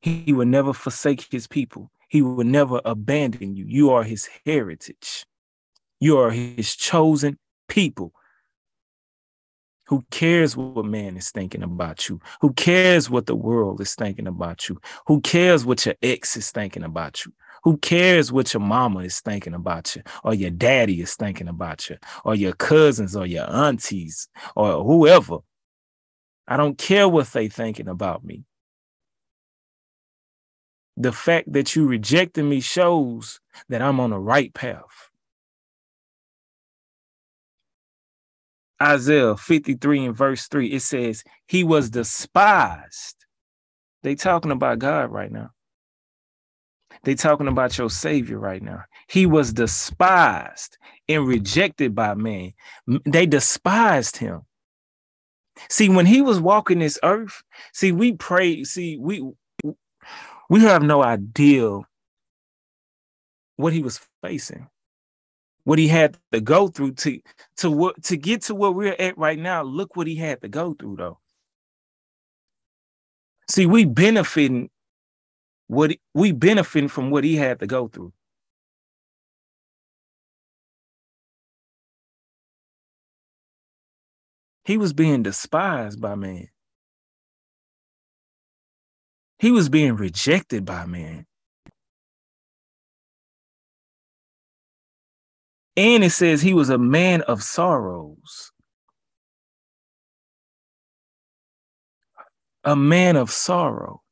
He 0.00 0.32
will 0.32 0.46
never 0.46 0.72
forsake 0.72 1.26
his 1.30 1.46
people. 1.46 1.90
He 2.08 2.22
will 2.22 2.44
never 2.44 2.80
abandon 2.84 3.56
you. 3.56 3.64
You 3.66 3.90
are 3.90 4.04
his 4.04 4.28
heritage. 4.44 5.24
You 5.98 6.18
are 6.18 6.30
his 6.30 6.76
chosen 6.76 7.38
people. 7.68 8.12
Who 9.86 10.04
cares 10.10 10.56
what 10.56 10.84
man 10.86 11.16
is 11.16 11.30
thinking 11.30 11.62
about 11.62 12.08
you? 12.08 12.20
Who 12.40 12.52
cares 12.52 13.10
what 13.10 13.26
the 13.26 13.34
world 13.34 13.80
is 13.80 13.94
thinking 13.94 14.26
about 14.26 14.68
you? 14.68 14.80
Who 15.06 15.20
cares 15.20 15.64
what 15.64 15.84
your 15.84 15.94
ex 16.02 16.36
is 16.36 16.50
thinking 16.50 16.82
about 16.82 17.24
you? 17.24 17.32
Who 17.64 17.78
cares 17.78 18.30
what 18.30 18.52
your 18.52 18.60
mama 18.60 19.00
is 19.00 19.20
thinking 19.20 19.54
about 19.54 19.96
you, 19.96 20.02
or 20.22 20.34
your 20.34 20.50
daddy 20.50 21.00
is 21.00 21.16
thinking 21.16 21.48
about 21.48 21.88
you, 21.88 21.96
or 22.24 22.34
your 22.34 22.52
cousins, 22.52 23.16
or 23.16 23.26
your 23.26 23.50
aunties, 23.50 24.28
or 24.54 24.84
whoever? 24.84 25.38
I 26.46 26.56
don't 26.56 26.76
care 26.76 27.08
what 27.08 27.28
they 27.28 27.48
thinking 27.48 27.88
about 27.88 28.24
me. 28.24 28.44
The 30.96 31.12
fact 31.12 31.52
that 31.52 31.74
you 31.74 31.86
rejected 31.86 32.44
me 32.44 32.60
shows 32.60 33.40
that 33.68 33.82
I'm 33.82 33.98
on 33.98 34.10
the 34.10 34.18
right 34.18 34.52
path. 34.54 35.10
Isaiah 38.82 39.36
53 39.36 40.06
and 40.06 40.16
verse 40.16 40.46
3, 40.48 40.68
it 40.68 40.80
says, 40.80 41.24
He 41.46 41.64
was 41.64 41.90
despised. 41.90 43.24
They 44.02 44.14
talking 44.14 44.50
about 44.50 44.78
God 44.78 45.10
right 45.10 45.32
now. 45.32 45.50
They 47.02 47.14
talking 47.14 47.48
about 47.48 47.76
your 47.76 47.90
savior 47.90 48.38
right 48.38 48.62
now. 48.62 48.84
He 49.08 49.26
was 49.26 49.52
despised 49.52 50.78
and 51.08 51.26
rejected 51.26 51.94
by 51.94 52.14
man. 52.14 52.52
They 53.04 53.26
despised 53.26 54.18
him. 54.18 54.42
See, 55.68 55.88
when 55.88 56.06
he 56.06 56.20
was 56.22 56.40
walking 56.40 56.78
this 56.80 56.98
earth, 57.02 57.42
see, 57.72 57.92
we 57.92 58.12
pray, 58.12 58.64
see, 58.64 58.98
we 58.98 59.22
we 60.50 60.60
have 60.60 60.82
no 60.82 61.02
idea 61.02 61.80
what 63.56 63.72
he 63.72 63.82
was 63.82 64.00
facing, 64.22 64.68
what 65.64 65.78
he 65.78 65.88
had 65.88 66.18
to 66.32 66.40
go 66.40 66.68
through 66.68 66.92
to 66.94 67.20
to 67.58 67.70
what 67.70 68.02
to 68.04 68.16
get 68.16 68.42
to 68.42 68.54
where 68.54 68.70
we're 68.70 68.96
at 68.98 69.16
right 69.16 69.38
now. 69.38 69.62
Look 69.62 69.96
what 69.96 70.06
he 70.06 70.16
had 70.16 70.40
to 70.42 70.48
go 70.48 70.74
through, 70.74 70.96
though. 70.96 71.18
See, 73.50 73.66
we 73.66 73.84
benefiting 73.84 74.70
what 75.68 75.96
we 76.14 76.32
benefiting 76.32 76.88
from 76.88 77.10
what 77.10 77.24
he 77.24 77.36
had 77.36 77.60
to 77.60 77.66
go 77.66 77.88
through. 77.88 78.12
He 84.64 84.78
was 84.78 84.92
being 84.92 85.22
despised 85.22 86.00
by 86.00 86.14
man. 86.14 86.48
He 89.38 89.50
was 89.50 89.68
being 89.68 89.96
rejected 89.96 90.64
by 90.64 90.86
man. 90.86 91.26
And 95.76 96.04
it 96.04 96.10
says 96.10 96.40
he 96.40 96.54
was 96.54 96.70
a 96.70 96.78
man 96.78 97.22
of 97.22 97.42
sorrows. 97.42 98.52
A 102.62 102.76
man 102.76 103.16
of 103.16 103.30
sorrow. 103.30 104.02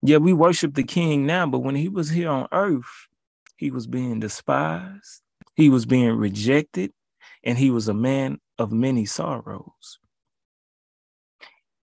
Yeah, 0.00 0.16
we 0.16 0.32
worship 0.32 0.74
the 0.74 0.84
king 0.84 1.26
now, 1.26 1.46
but 1.46 1.58
when 1.58 1.74
he 1.74 1.88
was 1.88 2.10
here 2.10 2.30
on 2.30 2.48
earth, 2.50 3.08
he 3.62 3.70
was 3.70 3.86
being 3.86 4.18
despised, 4.18 5.22
he 5.54 5.70
was 5.70 5.86
being 5.86 6.16
rejected, 6.16 6.90
and 7.44 7.56
he 7.56 7.70
was 7.70 7.86
a 7.86 7.94
man 7.94 8.40
of 8.58 8.72
many 8.72 9.04
sorrows. 9.04 10.00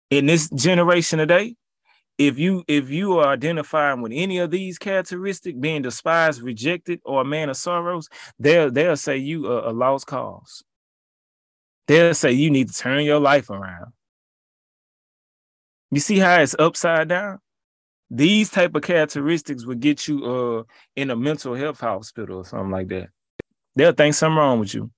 In 0.08 0.24
this 0.24 0.48
generation 0.48 1.18
today, 1.18 1.54
if 2.16 2.38
you 2.38 2.64
if 2.66 2.88
you 2.88 3.18
are 3.18 3.28
identifying 3.28 4.00
with 4.00 4.12
any 4.14 4.38
of 4.38 4.50
these 4.50 4.78
characteristics, 4.78 5.58
being 5.60 5.82
despised, 5.82 6.40
rejected, 6.40 6.98
or 7.04 7.20
a 7.20 7.26
man 7.26 7.50
of 7.50 7.58
sorrows, 7.58 8.08
they'll 8.38 8.70
they'll 8.70 8.96
say 8.96 9.18
you 9.18 9.46
a, 9.46 9.70
a 9.70 9.72
lost 9.72 10.06
cause. 10.06 10.64
They'll 11.88 12.14
say 12.14 12.32
you 12.32 12.48
need 12.48 12.68
to 12.68 12.74
turn 12.74 13.04
your 13.04 13.20
life 13.20 13.50
around. 13.50 13.92
You 15.90 16.00
see 16.00 16.20
how 16.20 16.40
it's 16.40 16.56
upside 16.58 17.08
down? 17.08 17.40
These 18.10 18.50
type 18.50 18.74
of 18.74 18.82
characteristics 18.82 19.66
would 19.66 19.80
get 19.80 20.06
you 20.06 20.24
uh 20.24 20.62
in 20.94 21.10
a 21.10 21.16
mental 21.16 21.54
health 21.54 21.80
hospital 21.80 22.38
or 22.38 22.44
something 22.44 22.70
like 22.70 22.88
that. 22.88 23.08
They'll 23.74 23.92
think 23.92 24.14
something 24.14 24.38
wrong 24.38 24.60
with 24.60 24.74
you. 24.74 24.90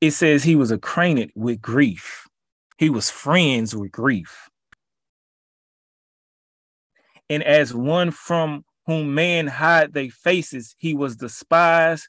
it 0.00 0.12
says 0.12 0.42
he 0.42 0.56
was 0.56 0.70
acquainted 0.70 1.30
with 1.34 1.60
grief. 1.60 2.26
He 2.78 2.90
was 2.90 3.10
friends 3.10 3.74
with 3.74 3.92
grief. 3.92 4.48
And 7.28 7.42
as 7.42 7.74
one 7.74 8.10
from 8.10 8.64
whom 8.86 9.14
man 9.14 9.46
hide 9.46 9.92
their 9.92 10.10
faces, 10.10 10.74
he 10.78 10.94
was 10.94 11.16
despised, 11.16 12.08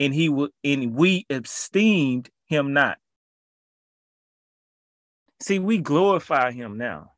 and 0.00 0.12
he 0.12 0.28
would 0.28 0.50
and 0.64 0.94
we 0.94 1.24
esteemed 1.30 2.30
him 2.46 2.72
not. 2.72 2.98
See, 5.40 5.58
we 5.58 5.78
glorify 5.78 6.52
him 6.52 6.78
now. 6.78 7.12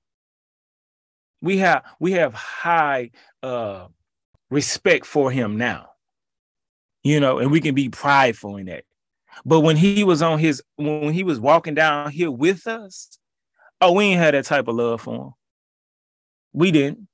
We 1.41 1.59
have 1.59 1.85
we 2.01 2.13
have 2.13 2.35
high 2.35 3.11
uh 3.43 3.87
respect 4.51 5.07
for 5.07 5.31
him 5.31 5.57
now. 5.57 5.91
You 7.05 7.21
know, 7.21 7.39
and 7.39 7.51
we 7.51 7.61
can 7.61 7.75
be 7.75 7.89
prideful 7.89 8.57
in 8.57 8.67
that. 8.67 8.85
But 9.45 9.61
when 9.61 9.77
he 9.77 10.05
was 10.05 10.21
on 10.21 10.39
his 10.39 10.63
when 10.77 11.13
he 11.13 11.23
was 11.23 11.39
walking 11.39 11.75
down 11.75 12.11
here 12.11 12.31
with 12.31 12.67
us, 12.67 13.19
oh, 13.81 13.93
we 13.93 14.05
ain't 14.07 14.21
had 14.21 14.35
that 14.35 14.45
type 14.45 14.69
of 14.69 14.75
love 14.75 15.03
for 15.03 15.15
him. 15.15 15.33
We 16.53 16.71
didn't. 16.71 17.07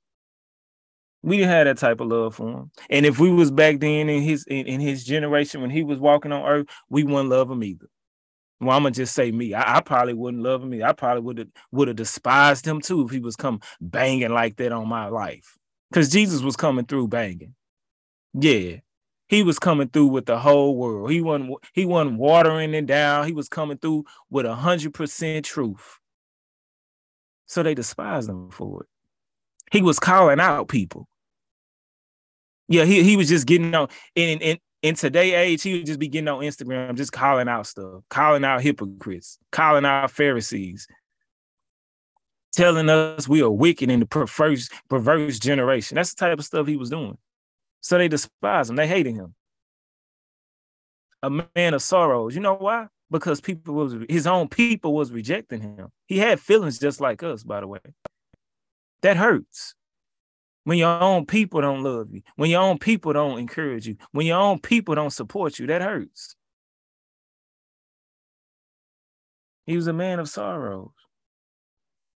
We 1.21 1.37
didn't 1.37 1.51
have 1.51 1.65
that 1.65 1.77
type 1.77 2.01
of 2.01 2.07
love 2.07 2.35
for 2.35 2.49
him. 2.49 2.71
And 2.89 3.05
if 3.05 3.19
we 3.19 3.31
was 3.31 3.51
back 3.51 3.79
then 3.79 4.09
in 4.09 4.21
his 4.21 4.45
in, 4.45 4.65
in 4.67 4.79
his 4.79 5.03
generation 5.03 5.61
when 5.61 5.71
he 5.71 5.83
was 5.83 5.99
walking 5.99 6.31
on 6.31 6.45
earth, 6.45 6.67
we 6.89 7.03
wouldn't 7.03 7.29
love 7.29 7.49
him 7.49 7.63
either. 7.63 7.87
Well, 8.61 8.75
I'm 8.75 8.83
gonna 8.83 8.95
just 8.95 9.13
say 9.13 9.31
me. 9.31 9.53
I, 9.53 9.77
I 9.77 9.81
probably 9.81 10.13
wouldn't 10.13 10.43
love 10.43 10.63
him. 10.63 10.81
I 10.83 10.93
probably 10.93 11.21
would 11.23 11.37
have 11.39 11.47
would 11.71 11.87
have 11.87 11.97
despised 11.97 12.65
him 12.65 12.81
too 12.81 13.05
if 13.05 13.11
he 13.11 13.19
was 13.19 13.35
come 13.35 13.59
banging 13.81 14.31
like 14.31 14.55
that 14.57 14.71
on 14.71 14.87
my 14.87 15.07
life. 15.07 15.57
Because 15.89 16.09
Jesus 16.09 16.41
was 16.41 16.55
coming 16.55 16.85
through 16.85 17.09
banging. 17.09 17.53
Yeah, 18.33 18.77
he 19.27 19.43
was 19.43 19.59
coming 19.59 19.89
through 19.89 20.07
with 20.07 20.25
the 20.25 20.39
whole 20.39 20.77
world. 20.77 21.11
He 21.11 21.21
wasn't 21.21 21.53
he 21.73 21.85
wasn't 21.85 22.17
watering 22.17 22.73
it 22.73 22.85
down. 22.85 23.25
He 23.25 23.33
was 23.33 23.49
coming 23.49 23.77
through 23.77 24.05
with 24.29 24.45
a 24.45 24.55
hundred 24.55 24.93
percent 24.93 25.45
truth. 25.45 25.99
So 27.47 27.61
they 27.61 27.75
despised 27.75 28.29
him 28.29 28.51
for 28.51 28.83
it. 28.83 28.89
He 29.71 29.81
was 29.81 29.99
calling 29.99 30.39
out 30.39 30.67
people. 30.67 31.07
Yeah, 32.67 32.85
he, 32.85 33.03
he 33.03 33.15
was 33.17 33.29
just 33.29 33.45
getting 33.45 33.73
on 33.75 33.89
in, 34.15 34.39
in 34.39 34.57
in 34.85 34.93
today 34.93 35.33
age, 35.33 35.63
he 35.63 35.73
would 35.73 35.87
just 35.87 35.97
be 35.97 36.07
getting 36.07 36.27
on 36.27 36.41
Instagram, 36.41 36.95
just 36.95 37.11
calling 37.11 37.47
out 37.47 37.65
stuff, 37.65 38.03
calling 38.07 38.45
out 38.45 38.61
hypocrites, 38.61 39.39
calling 39.51 39.83
out 39.83 40.11
Pharisees, 40.11 40.87
telling 42.53 42.87
us 42.87 43.27
we 43.27 43.41
are 43.41 43.49
wicked 43.49 43.89
in 43.89 44.01
the 44.01 44.05
perverse, 44.05 44.69
perverse 44.87 45.39
generation. 45.39 45.95
That's 45.95 46.13
the 46.13 46.19
type 46.19 46.37
of 46.37 46.45
stuff 46.45 46.67
he 46.67 46.77
was 46.77 46.91
doing. 46.91 47.17
So 47.81 47.97
they 47.97 48.07
despise 48.07 48.69
him. 48.69 48.75
They 48.75 48.85
hated 48.85 49.15
him. 49.15 49.33
A 51.23 51.31
man 51.31 51.73
of 51.73 51.81
sorrows. 51.81 52.35
You 52.35 52.41
know 52.41 52.53
why? 52.53 52.85
Because 53.09 53.41
people 53.41 53.73
was 53.73 53.95
his 54.07 54.27
own 54.27 54.49
people 54.49 54.93
was 54.93 55.11
rejecting 55.11 55.61
him. 55.61 55.87
He 56.05 56.19
had 56.19 56.39
feelings 56.39 56.77
just 56.77 57.01
like 57.01 57.23
us, 57.23 57.41
by 57.41 57.61
the 57.61 57.67
way. 57.67 57.79
That 59.01 59.17
hurts. 59.17 59.73
When 60.65 60.79
your 60.79 60.99
own 61.01 61.27
people 61.27 61.61
don't 61.61 61.83
love 61.83 62.11
you, 62.11 62.23
when 62.35 62.49
your 62.49 62.61
own 62.61 62.79
people 62.79 63.13
don't 63.13 63.37
encourage 63.37 63.87
you, 63.87 63.97
when 64.11 64.25
your 64.25 64.39
own 64.39 64.59
people 64.59 64.95
don't 64.95 65.11
support 65.11 65.59
you, 65.59 65.67
that 65.67 65.83
hurts. 65.83 66.35
He 69.67 69.75
was 69.75 69.85
a 69.85 69.93
man 69.93 70.19
of 70.19 70.27
sorrows. 70.27 70.89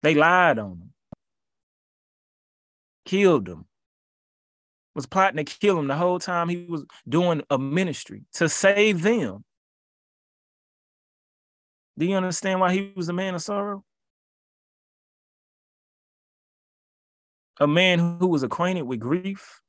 They 0.01 0.15
lied 0.15 0.57
on 0.57 0.71
him, 0.71 0.93
killed 3.05 3.47
him, 3.47 3.65
was 4.95 5.05
plotting 5.05 5.43
to 5.43 5.43
kill 5.43 5.77
him 5.77 5.87
the 5.87 5.95
whole 5.95 6.19
time 6.19 6.49
he 6.49 6.65
was 6.67 6.85
doing 7.07 7.43
a 7.51 7.59
ministry 7.59 8.23
to 8.33 8.49
save 8.49 9.03
them. 9.03 9.43
Do 11.99 12.05
you 12.07 12.15
understand 12.15 12.61
why 12.61 12.73
he 12.73 12.93
was 12.95 13.09
a 13.09 13.13
man 13.13 13.35
of 13.35 13.41
sorrow? 13.43 13.83
A 17.59 17.67
man 17.67 18.17
who 18.19 18.27
was 18.27 18.43
acquainted 18.43 18.83
with 18.83 18.99
grief. 18.99 19.61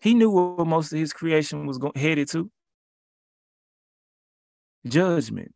He 0.00 0.14
knew 0.14 0.30
where 0.30 0.66
most 0.66 0.92
of 0.92 0.98
his 0.98 1.12
creation 1.12 1.66
was 1.66 1.78
headed 1.94 2.28
to 2.30 2.50
judgment. 4.86 5.54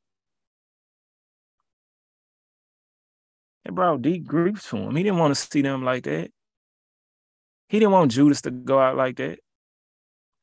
It 3.64 3.75
brought 3.75 4.01
deep 4.01 4.27
grief 4.27 4.66
to 4.71 4.77
him. 4.79 4.97
He 4.97 5.03
didn't 5.03 5.18
want 5.18 5.35
to 5.35 5.40
see 5.40 5.61
them 5.61 5.85
like 5.85 6.05
that. 6.05 6.31
He 7.68 7.79
didn't 7.79 7.92
want 7.92 8.12
Judas 8.12 8.40
to 8.42 8.51
go 8.51 8.79
out 8.81 8.97
like 8.97 9.16
that. 9.16 9.40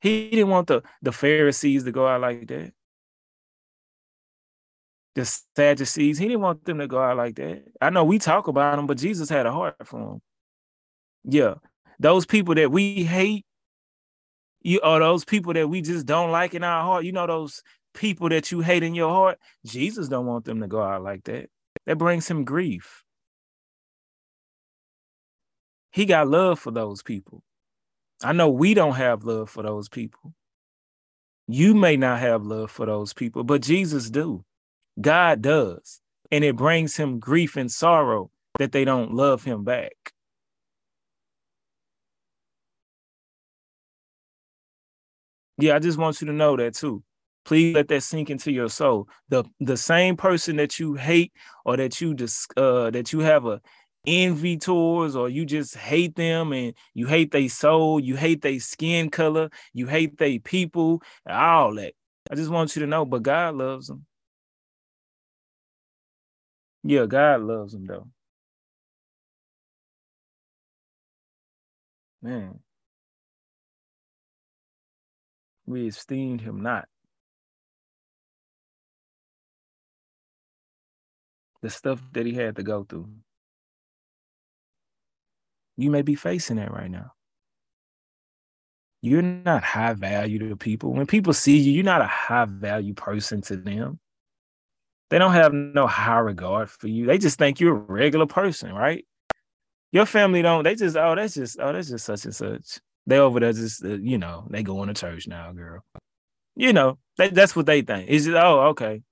He 0.02 0.30
didn't 0.30 0.50
want 0.50 0.68
the, 0.68 0.84
the 1.02 1.12
Pharisees 1.12 1.84
to 1.86 1.92
go 1.92 2.08
out 2.08 2.22
like 2.22 2.48
that. 2.48 2.74
The 5.16 5.26
Sadducees, 5.56 6.18
he 6.18 6.28
didn't 6.28 6.42
want 6.42 6.66
them 6.66 6.80
to 6.80 6.88
go 6.88 7.02
out 7.02 7.16
like 7.16 7.36
that. 7.36 7.64
I 7.82 7.90
know 7.90 8.04
we 8.04 8.20
talk 8.20 8.48
about 8.48 8.76
them, 8.76 8.86
but 8.86 8.98
Jesus 8.98 9.30
had 9.30 9.46
a 9.46 9.52
heart 9.52 9.76
for 9.86 10.00
them. 10.00 10.22
Yeah. 11.24 11.56
Those 12.00 12.26
people 12.26 12.56
that 12.56 12.70
we 12.70 13.04
hate, 13.06 13.46
you 14.62 14.82
are 14.82 15.00
those 15.00 15.24
people 15.24 15.54
that 15.54 15.70
we 15.70 15.82
just 15.82 16.06
don't 16.06 16.32
like 16.32 16.54
in 16.54 16.64
our 16.64 16.84
heart. 16.84 17.06
You 17.06 17.14
know 17.14 17.28
those 17.28 17.64
people 17.94 18.28
that 18.30 18.52
you 18.52 18.60
hate 18.60 18.84
in 18.84 18.94
your 18.94 19.10
heart. 19.10 19.40
Jesus 19.66 20.10
don't 20.10 20.26
want 20.26 20.44
them 20.44 20.60
to 20.60 20.68
go 20.68 20.84
out 20.84 21.02
like 21.02 21.24
that. 21.24 21.50
That 21.86 21.98
brings 21.98 22.28
him 22.30 22.44
grief. 22.44 23.04
He 25.92 26.06
got 26.06 26.28
love 26.28 26.60
for 26.60 26.72
those 26.72 27.02
people. 27.02 27.42
I 28.22 28.34
know 28.34 28.50
we 28.50 28.74
don't 28.74 28.96
have 28.96 29.24
love 29.24 29.50
for 29.50 29.64
those 29.64 29.88
people. 29.88 30.34
You 31.48 31.74
may 31.74 31.96
not 31.96 32.20
have 32.20 32.44
love 32.44 32.72
for 32.72 32.86
those 32.86 33.14
people, 33.14 33.44
but 33.46 33.62
Jesus 33.62 34.10
do. 34.10 34.44
God 35.00 35.42
does. 35.42 36.02
And 36.32 36.44
it 36.44 36.56
brings 36.56 36.98
him 36.98 37.20
grief 37.20 37.56
and 37.56 37.72
sorrow 37.72 38.32
that 38.60 38.72
they 38.72 38.86
don't 38.86 39.14
love 39.14 39.44
him 39.44 39.64
back. 39.64 40.14
Yeah, 45.58 45.76
I 45.76 45.80
just 45.80 45.98
want 45.98 46.20
you 46.22 46.28
to 46.28 46.34
know 46.34 46.58
that 46.58 46.76
too. 46.76 47.04
Please 47.46 47.76
let 47.76 47.88
that 47.90 48.02
sink 48.02 48.30
into 48.30 48.52
your 48.52 48.70
soul. 48.70 49.08
The 49.30 49.44
the 49.60 49.78
same 49.78 50.18
person 50.18 50.56
that 50.58 50.80
you 50.80 50.96
hate 50.96 51.32
or 51.64 51.78
that 51.78 52.02
you 52.02 52.14
just 52.16 52.52
uh 52.58 52.90
that 52.92 53.14
you 53.14 53.20
have 53.20 53.46
a 53.46 53.62
envy 54.08 54.58
towards 54.58 55.16
or 55.16 55.30
you 55.30 55.46
just 55.46 55.76
hate 55.78 56.16
them 56.16 56.54
and 56.54 56.74
you 56.94 57.08
hate 57.08 57.32
their 57.32 57.50
soul, 57.50 58.00
you 58.00 58.16
hate 58.16 58.42
their 58.42 58.60
skin 58.60 59.10
color, 59.10 59.50
you 59.74 59.88
hate 59.88 60.18
their 60.18 60.40
people, 60.40 61.02
all 61.28 61.74
that. 61.76 61.94
I 62.30 62.36
just 62.36 62.50
want 62.50 62.76
you 62.76 62.82
to 62.82 62.88
know, 62.88 63.06
but 63.06 63.24
God 63.24 63.56
loves 63.56 63.88
them. 63.88 64.06
Yeah, 66.88 67.08
God 67.08 67.42
loves 67.42 67.74
them 67.74 67.88
though. 67.88 68.08
Man. 72.22 72.60
We 75.66 75.88
esteemed 75.88 76.42
him 76.42 76.62
not. 76.62 76.88
The 81.64 81.72
stuff 81.72 82.02
that 82.14 82.28
he 82.28 82.34
had 82.34 82.56
to 82.58 82.64
go 82.64 82.84
through. 82.84 83.10
You 85.78 85.90
may 85.90 86.04
be 86.04 86.14
facing 86.14 86.58
that 86.58 86.72
right 86.72 86.92
now. 86.92 87.14
You're 89.02 89.24
not 89.24 89.64
high 89.64 89.94
value 89.94 90.38
to 90.50 90.56
people. 90.56 90.94
When 90.94 91.08
people 91.08 91.34
see 91.34 91.58
you, 91.58 91.72
you're 91.74 91.84
not 91.84 92.02
a 92.02 92.08
high 92.08 92.46
value 92.46 92.94
person 92.94 93.42
to 93.44 93.58
them. 93.58 94.00
They 95.10 95.20
don't 95.20 95.34
have 95.34 95.54
no 95.54 95.88
high 95.88 96.20
regard 96.20 96.70
for 96.70 96.88
you. 96.88 97.06
They 97.06 97.18
just 97.18 97.38
think 97.38 97.60
you're 97.60 97.76
a 97.76 97.80
regular 97.80 98.26
person, 98.26 98.74
right? 98.74 99.06
Your 99.92 100.06
family 100.06 100.42
don't. 100.42 100.64
They 100.64 100.76
just 100.76 100.98
oh 100.98 101.16
that's 101.16 101.36
just 101.36 101.58
oh 101.60 101.72
that's 101.72 101.90
just 101.90 102.06
such 102.06 102.26
and 102.26 102.36
such. 102.36 102.80
They 103.08 103.20
over 103.20 103.40
there 103.40 103.54
just 103.54 103.86
uh, 103.86 103.90
you 103.90 104.18
know 104.18 104.48
they 104.50 104.64
going 104.64 104.88
to 104.88 104.94
church 104.94 105.28
now, 105.28 105.52
girl. 105.52 105.84
You 106.56 106.74
know 106.74 106.98
that, 107.18 107.36
that's 107.36 107.56
what 107.56 107.66
they 107.66 107.82
think. 107.82 108.10
It's 108.10 108.26
just 108.26 108.36
oh 108.36 108.62
okay, 108.70 109.04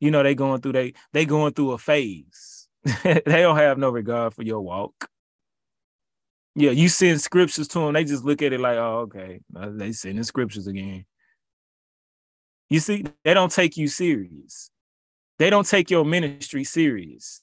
you 0.00 0.10
know 0.10 0.22
they 0.22 0.34
going 0.34 0.60
through 0.60 0.72
they 0.72 0.94
they 1.12 1.24
going 1.24 1.54
through 1.54 1.72
a 1.72 1.78
phase. 1.78 2.68
they 3.04 3.22
don't 3.24 3.56
have 3.56 3.78
no 3.78 3.90
regard 3.90 4.34
for 4.34 4.42
your 4.42 4.60
walk. 4.60 5.08
Yeah, 6.56 6.72
you 6.72 6.88
send 6.88 7.20
scriptures 7.20 7.68
to 7.68 7.78
them, 7.78 7.92
they 7.92 8.04
just 8.04 8.24
look 8.24 8.42
at 8.42 8.52
it 8.52 8.60
like, 8.60 8.76
oh, 8.76 9.08
okay, 9.08 9.40
uh, 9.54 9.68
they 9.72 9.92
sending 9.92 10.24
scriptures 10.24 10.66
again. 10.66 11.04
You 12.68 12.80
see, 12.80 13.04
they 13.24 13.34
don't 13.34 13.52
take 13.52 13.76
you 13.76 13.86
serious. 13.88 14.70
They 15.40 15.48
don't 15.48 15.66
take 15.66 15.90
your 15.90 16.04
ministry 16.04 16.64
serious. 16.64 17.40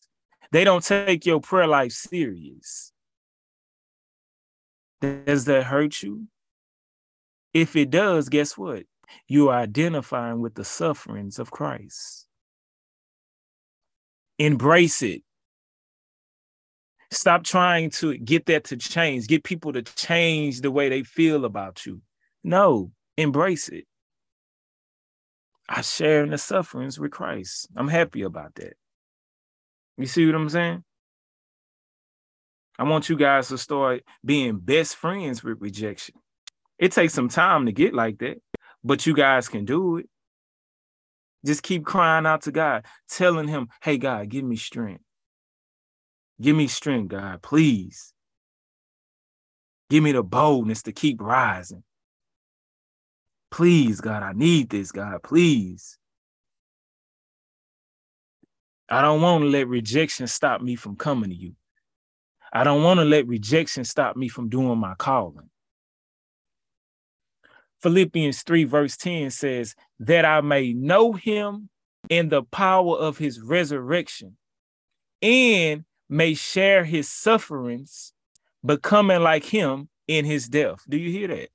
They 0.52 0.64
don't 0.64 0.84
take 0.84 1.26
your 1.26 1.42
prayer 1.42 1.66
life 1.66 1.92
serious. 1.92 2.94
Does 5.02 5.46
that 5.46 5.64
hurt 5.64 6.04
you? 6.04 6.28
If 7.56 7.76
it 7.76 7.90
does, 7.90 8.30
guess 8.30 8.56
what? 8.56 8.84
You're 9.28 9.52
identifying 9.52 10.42
with 10.42 10.54
the 10.54 10.64
sufferings 10.64 11.40
of 11.40 11.50
Christ. 11.50 12.28
Embrace 14.38 15.02
it. 15.02 15.24
Stop 17.10 17.46
trying 17.46 17.90
to 17.92 18.16
get 18.16 18.46
that 18.46 18.66
to 18.66 18.78
change, 18.78 19.26
get 19.26 19.44
people 19.44 19.74
to 19.74 19.82
change 19.82 20.62
the 20.62 20.70
way 20.70 20.88
they 20.88 21.02
feel 21.02 21.46
about 21.46 21.84
you. 21.88 22.04
No, 22.44 22.92
embrace 23.18 23.70
it. 23.70 23.88
I 25.70 25.82
share 25.82 26.24
in 26.24 26.30
the 26.30 26.38
sufferings 26.38 27.00
with 27.00 27.12
Christ. 27.12 27.68
I'm 27.76 27.88
happy 27.88 28.22
about 28.22 28.56
that. 28.56 28.74
You 29.98 30.06
see 30.06 30.26
what 30.26 30.36
I'm 30.36 30.50
saying? 30.50 30.84
I 32.80 32.84
want 32.84 33.10
you 33.10 33.16
guys 33.16 33.48
to 33.50 33.58
start 33.58 34.04
being 34.24 34.60
best 34.60 34.96
friends 34.96 35.44
with 35.44 35.60
rejection. 35.60 36.16
It 36.78 36.92
takes 36.92 37.14
some 37.14 37.28
time 37.28 37.66
to 37.66 37.72
get 37.72 37.94
like 37.94 38.20
that, 38.20 38.38
but 38.84 39.06
you 39.06 39.16
guys 39.16 39.50
can 39.50 39.66
do 39.66 39.98
it. 39.98 40.10
Just 41.46 41.64
keep 41.64 41.86
crying 41.86 42.26
out 42.26 42.44
to 42.44 42.52
God, 42.52 42.86
telling 43.10 43.48
him, 43.48 43.70
hey, 43.82 43.98
God, 43.98 44.30
give 44.30 44.46
me 44.46 44.56
strength. 44.56 45.04
Give 46.40 46.56
me 46.56 46.68
strength, 46.68 47.10
God, 47.10 47.42
please. 47.42 48.14
Give 49.90 50.04
me 50.04 50.12
the 50.12 50.24
boldness 50.24 50.84
to 50.84 50.92
keep 50.92 51.22
rising. 51.22 51.84
Please, 53.52 54.02
God, 54.02 54.24
I 54.24 54.34
need 54.34 54.70
this, 54.70 54.92
God, 54.92 55.24
please. 55.24 55.98
I 58.90 59.02
don't 59.02 59.22
want 59.22 59.44
to 59.44 59.50
let 59.50 59.68
rejection 59.68 60.28
stop 60.28 60.62
me 60.62 60.76
from 60.76 60.96
coming 60.96 61.30
to 61.30 61.36
you. 61.36 61.54
I 62.54 62.64
don't 62.64 62.84
want 62.84 63.00
to 63.00 63.06
let 63.06 63.28
rejection 63.28 63.84
stop 63.84 64.16
me 64.16 64.30
from 64.30 64.50
doing 64.50 64.78
my 64.78 64.96
calling. 64.96 65.50
Philippians 67.82 68.44
3, 68.44 68.64
verse 68.64 68.98
10 68.98 69.30
says, 69.32 69.76
That 70.00 70.26
I 70.26 70.42
may 70.42 70.74
know 70.74 71.14
him 71.14 71.70
in 72.10 72.30
the 72.30 72.44
power 72.44 72.98
of 72.98 73.18
his 73.18 73.42
resurrection 73.42 74.38
and 75.22 75.84
may 76.10 76.34
share 76.34 76.84
his 76.84 77.10
sufferings, 77.10 78.14
becoming 78.66 79.22
like 79.22 79.44
him 79.44 79.90
in 80.08 80.26
his 80.26 80.48
death. 80.48 80.80
Do 80.88 80.98
you 80.98 81.12
hear 81.12 81.28
that? 81.28 81.50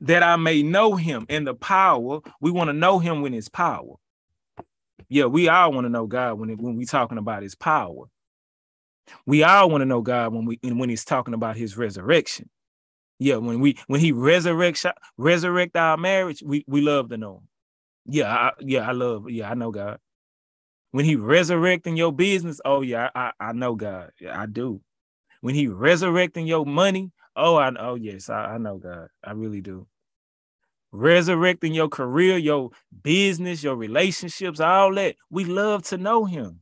That 0.00 0.22
I 0.22 0.36
may 0.36 0.62
know 0.62 0.96
him 0.96 1.26
and 1.28 1.46
the 1.46 1.54
power. 1.54 2.20
We 2.40 2.50
want 2.50 2.68
to 2.68 2.72
know 2.72 2.98
him 2.98 3.22
when 3.22 3.32
his 3.32 3.48
power. 3.48 3.94
Yeah, 5.08 5.26
we 5.26 5.48
all 5.48 5.72
want 5.72 5.84
to 5.84 5.90
know 5.90 6.06
God 6.06 6.38
when, 6.38 6.56
when 6.56 6.76
we 6.76 6.86
talking 6.86 7.18
about 7.18 7.42
his 7.42 7.54
power. 7.54 8.04
We 9.26 9.42
all 9.42 9.68
want 9.68 9.82
to 9.82 9.86
know 9.86 10.02
God 10.02 10.32
when 10.32 10.44
we 10.44 10.58
when 10.62 10.88
he's 10.88 11.04
talking 11.04 11.34
about 11.34 11.56
his 11.56 11.76
resurrection. 11.76 12.48
Yeah, 13.18 13.36
when 13.36 13.60
we 13.60 13.76
when 13.88 14.00
he 14.00 14.12
resurrects 14.12 14.90
resurrect 15.18 15.76
our 15.76 15.96
marriage, 15.96 16.42
we 16.44 16.64
we 16.68 16.80
love 16.80 17.10
to 17.10 17.16
know 17.16 17.36
him. 17.36 17.48
Yeah, 18.06 18.32
I, 18.32 18.52
yeah, 18.60 18.88
I 18.88 18.92
love. 18.92 19.28
Yeah, 19.28 19.50
I 19.50 19.54
know 19.54 19.72
God 19.72 19.98
when 20.92 21.04
he 21.04 21.16
resurrecting 21.16 21.96
your 21.96 22.12
business, 22.12 22.60
oh 22.64 22.82
yeah, 22.82 23.10
I, 23.14 23.32
I 23.38 23.52
know 23.52 23.74
God. 23.74 24.10
Yeah, 24.20 24.40
I 24.40 24.46
do. 24.46 24.80
When 25.40 25.54
he 25.54 25.68
resurrecting 25.68 26.46
your 26.46 26.66
money, 26.66 27.12
oh 27.36 27.56
I 27.56 27.72
oh 27.78 27.94
yes, 27.94 28.30
I, 28.30 28.54
I 28.54 28.58
know 28.58 28.78
God. 28.78 29.08
I 29.24 29.32
really 29.32 29.60
do. 29.60 29.86
Resurrecting 30.92 31.72
your 31.72 31.88
career, 31.88 32.36
your 32.36 32.70
business, 33.02 33.62
your 33.62 33.76
relationships, 33.76 34.58
all 34.60 34.94
that. 34.94 35.16
We 35.30 35.44
love 35.44 35.84
to 35.84 35.98
know 35.98 36.24
him. 36.24 36.60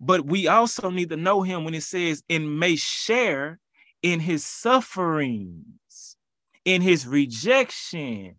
But 0.00 0.26
we 0.26 0.48
also 0.48 0.90
need 0.90 1.10
to 1.10 1.16
know 1.16 1.42
him 1.42 1.64
when 1.64 1.74
it 1.74 1.82
says, 1.82 2.22
and 2.28 2.58
may 2.58 2.76
share 2.76 3.58
in 4.02 4.20
his 4.20 4.44
sufferings, 4.44 6.16
in 6.64 6.82
his 6.82 7.06
rejection, 7.06 8.36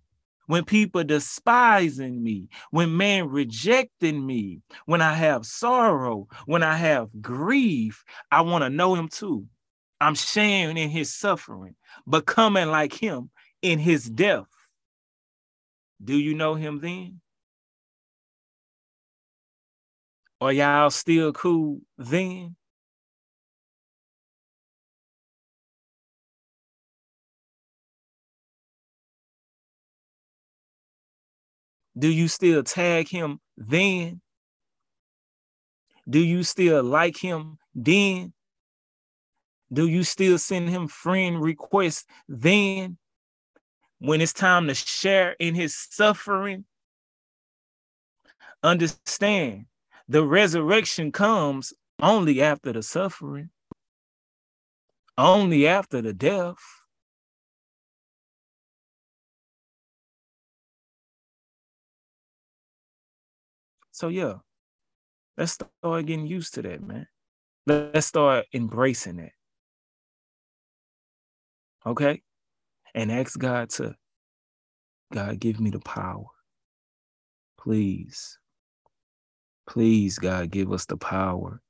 when 0.47 0.65
people 0.65 1.03
despising 1.03 2.23
me, 2.23 2.49
when 2.71 2.97
man 2.97 3.29
rejecting 3.29 4.25
me, 4.25 4.61
when 4.87 4.99
I 4.99 5.13
have 5.13 5.45
sorrow, 5.45 6.27
when 6.47 6.63
I 6.63 6.75
have 6.75 7.09
grief, 7.21 8.03
I 8.31 8.41
want 8.41 8.63
to 8.63 8.69
know 8.69 8.95
him 8.95 9.09
too. 9.09 9.45
I'm 10.01 10.15
sharing 10.15 10.77
in 10.77 10.89
his 10.89 11.13
suffering, 11.13 11.75
becoming 12.09 12.69
like 12.69 12.93
him 12.93 13.29
in 13.61 13.79
his 13.79 14.09
death. 14.09 14.47
Do 16.03 16.17
you 16.17 16.33
know 16.33 16.55
him 16.55 16.79
then? 16.79 17.19
Are 20.41 20.53
y'all 20.53 20.89
still 20.89 21.33
cool 21.33 21.81
then? 21.97 22.55
Do 31.97 32.07
you 32.07 32.29
still 32.29 32.63
tag 32.63 33.09
him 33.09 33.41
then? 33.57 34.21
Do 36.09 36.19
you 36.19 36.43
still 36.43 36.81
like 36.81 37.17
him 37.17 37.57
then? 37.75 38.33
Do 39.71 39.87
you 39.87 40.03
still 40.03 40.37
send 40.37 40.69
him 40.69 40.87
friend 40.87 41.41
requests 41.41 42.05
then 42.27 42.97
when 43.99 44.21
it's 44.21 44.33
time 44.33 44.67
to 44.67 44.73
share 44.73 45.35
in 45.39 45.55
his 45.55 45.75
suffering? 45.75 46.65
Understand 48.63 49.65
the 50.07 50.25
resurrection 50.25 51.11
comes 51.11 51.73
only 52.01 52.41
after 52.41 52.73
the 52.73 52.81
suffering, 52.81 53.51
only 55.17 55.67
after 55.67 56.01
the 56.01 56.13
death. 56.13 56.57
So, 63.91 64.07
yeah, 64.07 64.35
let's 65.37 65.53
start 65.53 66.05
getting 66.05 66.25
used 66.25 66.53
to 66.55 66.61
that, 66.63 66.81
man. 66.81 67.07
Let's 67.67 68.07
start 68.07 68.45
embracing 68.53 69.17
that. 69.17 69.33
Okay? 71.89 72.21
And 72.93 73.11
ask 73.11 73.37
God 73.37 73.71
to, 73.71 73.95
God, 75.11 75.39
give 75.39 75.59
me 75.59 75.71
the 75.71 75.79
power. 75.79 76.25
Please. 77.59 78.37
Please, 79.67 80.19
God, 80.19 80.51
give 80.51 80.71
us 80.71 80.85
the 80.85 80.97
power. 80.97 81.61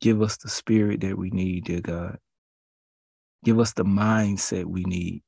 Give 0.00 0.20
us 0.20 0.36
the 0.36 0.48
spirit 0.48 1.00
that 1.02 1.16
we 1.16 1.30
need, 1.30 1.64
dear 1.64 1.80
God. 1.80 2.18
Give 3.44 3.60
us 3.60 3.72
the 3.72 3.84
mindset 3.84 4.64
we 4.64 4.82
need. 4.82 5.22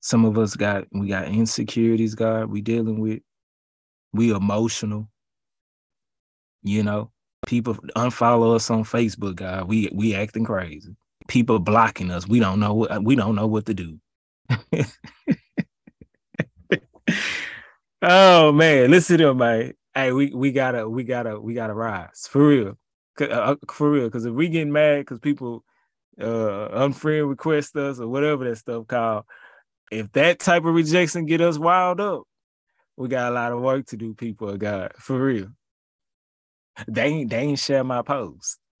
Some 0.00 0.24
of 0.24 0.38
us 0.38 0.56
got 0.56 0.84
we 0.92 1.08
got 1.08 1.28
insecurities, 1.28 2.14
God, 2.14 2.46
we 2.46 2.60
dealing 2.60 3.00
with. 3.00 3.20
We 4.12 4.34
emotional. 4.34 5.08
You 6.62 6.82
know, 6.82 7.10
people 7.46 7.74
unfollow 7.96 8.54
us 8.54 8.70
on 8.70 8.84
Facebook, 8.84 9.36
God. 9.36 9.68
We 9.68 9.90
we 9.92 10.14
acting 10.14 10.44
crazy. 10.44 10.96
People 11.28 11.58
blocking 11.58 12.10
us. 12.10 12.26
We 12.28 12.40
don't 12.40 12.60
know 12.60 12.74
what 12.74 13.02
we 13.04 13.16
don't 13.16 13.34
know 13.34 13.46
what 13.46 13.66
to 13.66 13.74
do. 13.74 13.98
oh 18.02 18.52
man, 18.52 18.90
listen 18.90 19.18
to 19.18 19.34
man 19.34 19.74
hey, 19.94 20.12
we 20.12 20.32
we 20.34 20.52
gotta 20.52 20.88
we 20.88 21.04
gotta 21.04 21.38
we 21.38 21.54
gotta 21.54 21.74
rise 21.74 22.26
for 22.28 22.46
real, 22.46 22.78
uh, 23.20 23.24
uh, 23.24 23.56
for 23.70 23.90
real. 23.90 24.04
Because 24.04 24.24
if 24.24 24.32
we 24.34 24.48
get 24.48 24.66
mad 24.66 25.00
because 25.00 25.18
people 25.18 25.64
uh 26.20 26.68
unfriend 26.72 27.28
request 27.28 27.76
us 27.76 27.98
or 27.98 28.08
whatever 28.08 28.48
that 28.48 28.56
stuff 28.56 28.86
called, 28.86 29.24
if 29.90 30.10
that 30.12 30.38
type 30.38 30.64
of 30.64 30.74
rejection 30.74 31.26
get 31.26 31.40
us 31.40 31.58
wild 31.58 32.00
up, 32.00 32.22
we 32.96 33.08
got 33.08 33.32
a 33.32 33.34
lot 33.34 33.52
of 33.52 33.60
work 33.60 33.86
to 33.86 33.96
do. 33.96 34.14
People 34.14 34.48
of 34.50 34.58
God, 34.58 34.92
for 34.98 35.18
real. 35.18 35.48
They 36.88 37.04
ain't 37.04 37.30
they 37.30 37.40
ain't 37.40 37.58
share 37.58 37.84
my 37.84 38.02
post. 38.02 38.58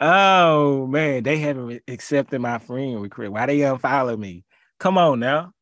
oh 0.00 0.86
man, 0.86 1.22
they 1.22 1.38
haven't 1.38 1.82
accepted 1.88 2.40
my 2.40 2.58
friend 2.58 3.00
request. 3.00 3.32
Why 3.32 3.46
they 3.46 3.58
unfollow 3.58 4.18
me? 4.18 4.44
Come 4.78 4.98
on 4.98 5.20
now 5.20 5.52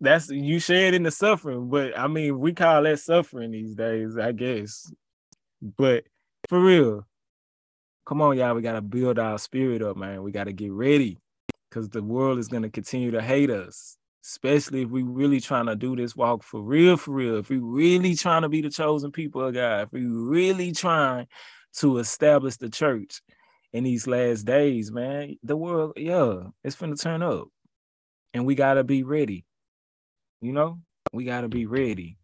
that's 0.00 0.30
you 0.30 0.60
shared 0.60 0.94
in 0.94 1.02
the 1.02 1.10
suffering, 1.10 1.68
but 1.68 1.98
I 1.98 2.06
mean, 2.06 2.38
we 2.38 2.52
call 2.52 2.82
that 2.84 3.00
suffering 3.00 3.50
these 3.50 3.74
days, 3.74 4.16
I 4.16 4.32
guess. 4.32 4.90
But 5.60 6.04
for 6.48 6.60
real, 6.60 7.06
come 8.06 8.22
on, 8.22 8.36
y'all. 8.36 8.54
We 8.54 8.62
gotta 8.62 8.80
build 8.80 9.18
our 9.18 9.38
spirit 9.38 9.82
up, 9.82 9.96
man. 9.96 10.22
We 10.22 10.30
gotta 10.30 10.52
get 10.52 10.72
ready 10.72 11.18
because 11.68 11.88
the 11.88 12.02
world 12.02 12.38
is 12.38 12.48
gonna 12.48 12.70
continue 12.70 13.10
to 13.10 13.20
hate 13.20 13.50
us, 13.50 13.96
especially 14.24 14.82
if 14.82 14.90
we 14.90 15.02
really 15.02 15.40
trying 15.40 15.66
to 15.66 15.74
do 15.74 15.96
this 15.96 16.14
walk 16.14 16.44
for 16.44 16.62
real, 16.62 16.96
for 16.96 17.12
real. 17.12 17.38
If 17.38 17.50
we 17.50 17.58
really 17.58 18.14
trying 18.14 18.42
to 18.42 18.48
be 18.48 18.60
the 18.60 18.70
chosen 18.70 19.10
people 19.10 19.44
of 19.44 19.54
God, 19.54 19.82
if 19.82 19.92
we 19.92 20.06
really 20.06 20.70
trying 20.70 21.26
to 21.76 21.98
establish 21.98 22.56
the 22.56 22.68
church 22.70 23.20
in 23.72 23.84
these 23.84 24.06
last 24.06 24.44
days, 24.44 24.90
man, 24.90 25.36
the 25.42 25.56
world, 25.56 25.92
yeah, 25.96 26.44
it's 26.64 26.76
gonna 26.76 26.96
turn 26.96 27.22
up, 27.22 27.48
and 28.34 28.46
we 28.46 28.54
gotta 28.54 28.84
be 28.84 29.02
ready. 29.02 29.44
You 30.40 30.52
know, 30.52 30.80
we 31.12 31.24
gotta 31.24 31.48
be 31.48 31.66
ready. 31.66 32.16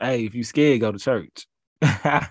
Hey, 0.00 0.24
if 0.24 0.34
you 0.34 0.44
scared, 0.44 0.80
go 0.80 0.92
to 0.92 0.98
church. 0.98 1.46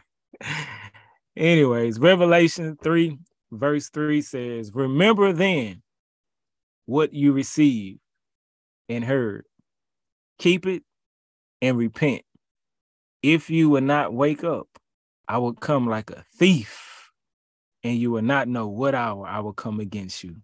Anyways, 1.37 1.99
Revelation 1.99 2.77
3, 2.81 3.17
verse 3.51 3.89
3 3.89 4.21
says, 4.21 4.71
Remember 4.73 5.31
then 5.31 5.83
what 6.85 7.13
you 7.13 7.31
received 7.31 7.99
and 8.89 9.03
heard, 9.05 9.45
keep 10.39 10.65
it 10.65 10.83
and 11.61 11.77
repent. 11.77 12.23
If 13.21 13.49
you 13.49 13.69
would 13.71 13.83
not 13.83 14.13
wake 14.13 14.43
up, 14.43 14.67
I 15.27 15.37
will 15.39 15.53
come 15.53 15.87
like 15.87 16.09
a 16.09 16.23
thief, 16.35 17.11
and 17.83 17.97
you 17.97 18.11
will 18.11 18.21
not 18.21 18.47
know 18.47 18.67
what 18.67 18.95
hour 18.95 19.27
I 19.27 19.39
will 19.39 19.53
come 19.53 19.79
against 19.79 20.23
you. 20.23 20.37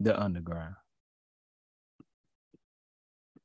The 0.00 0.20
underground. 0.20 0.76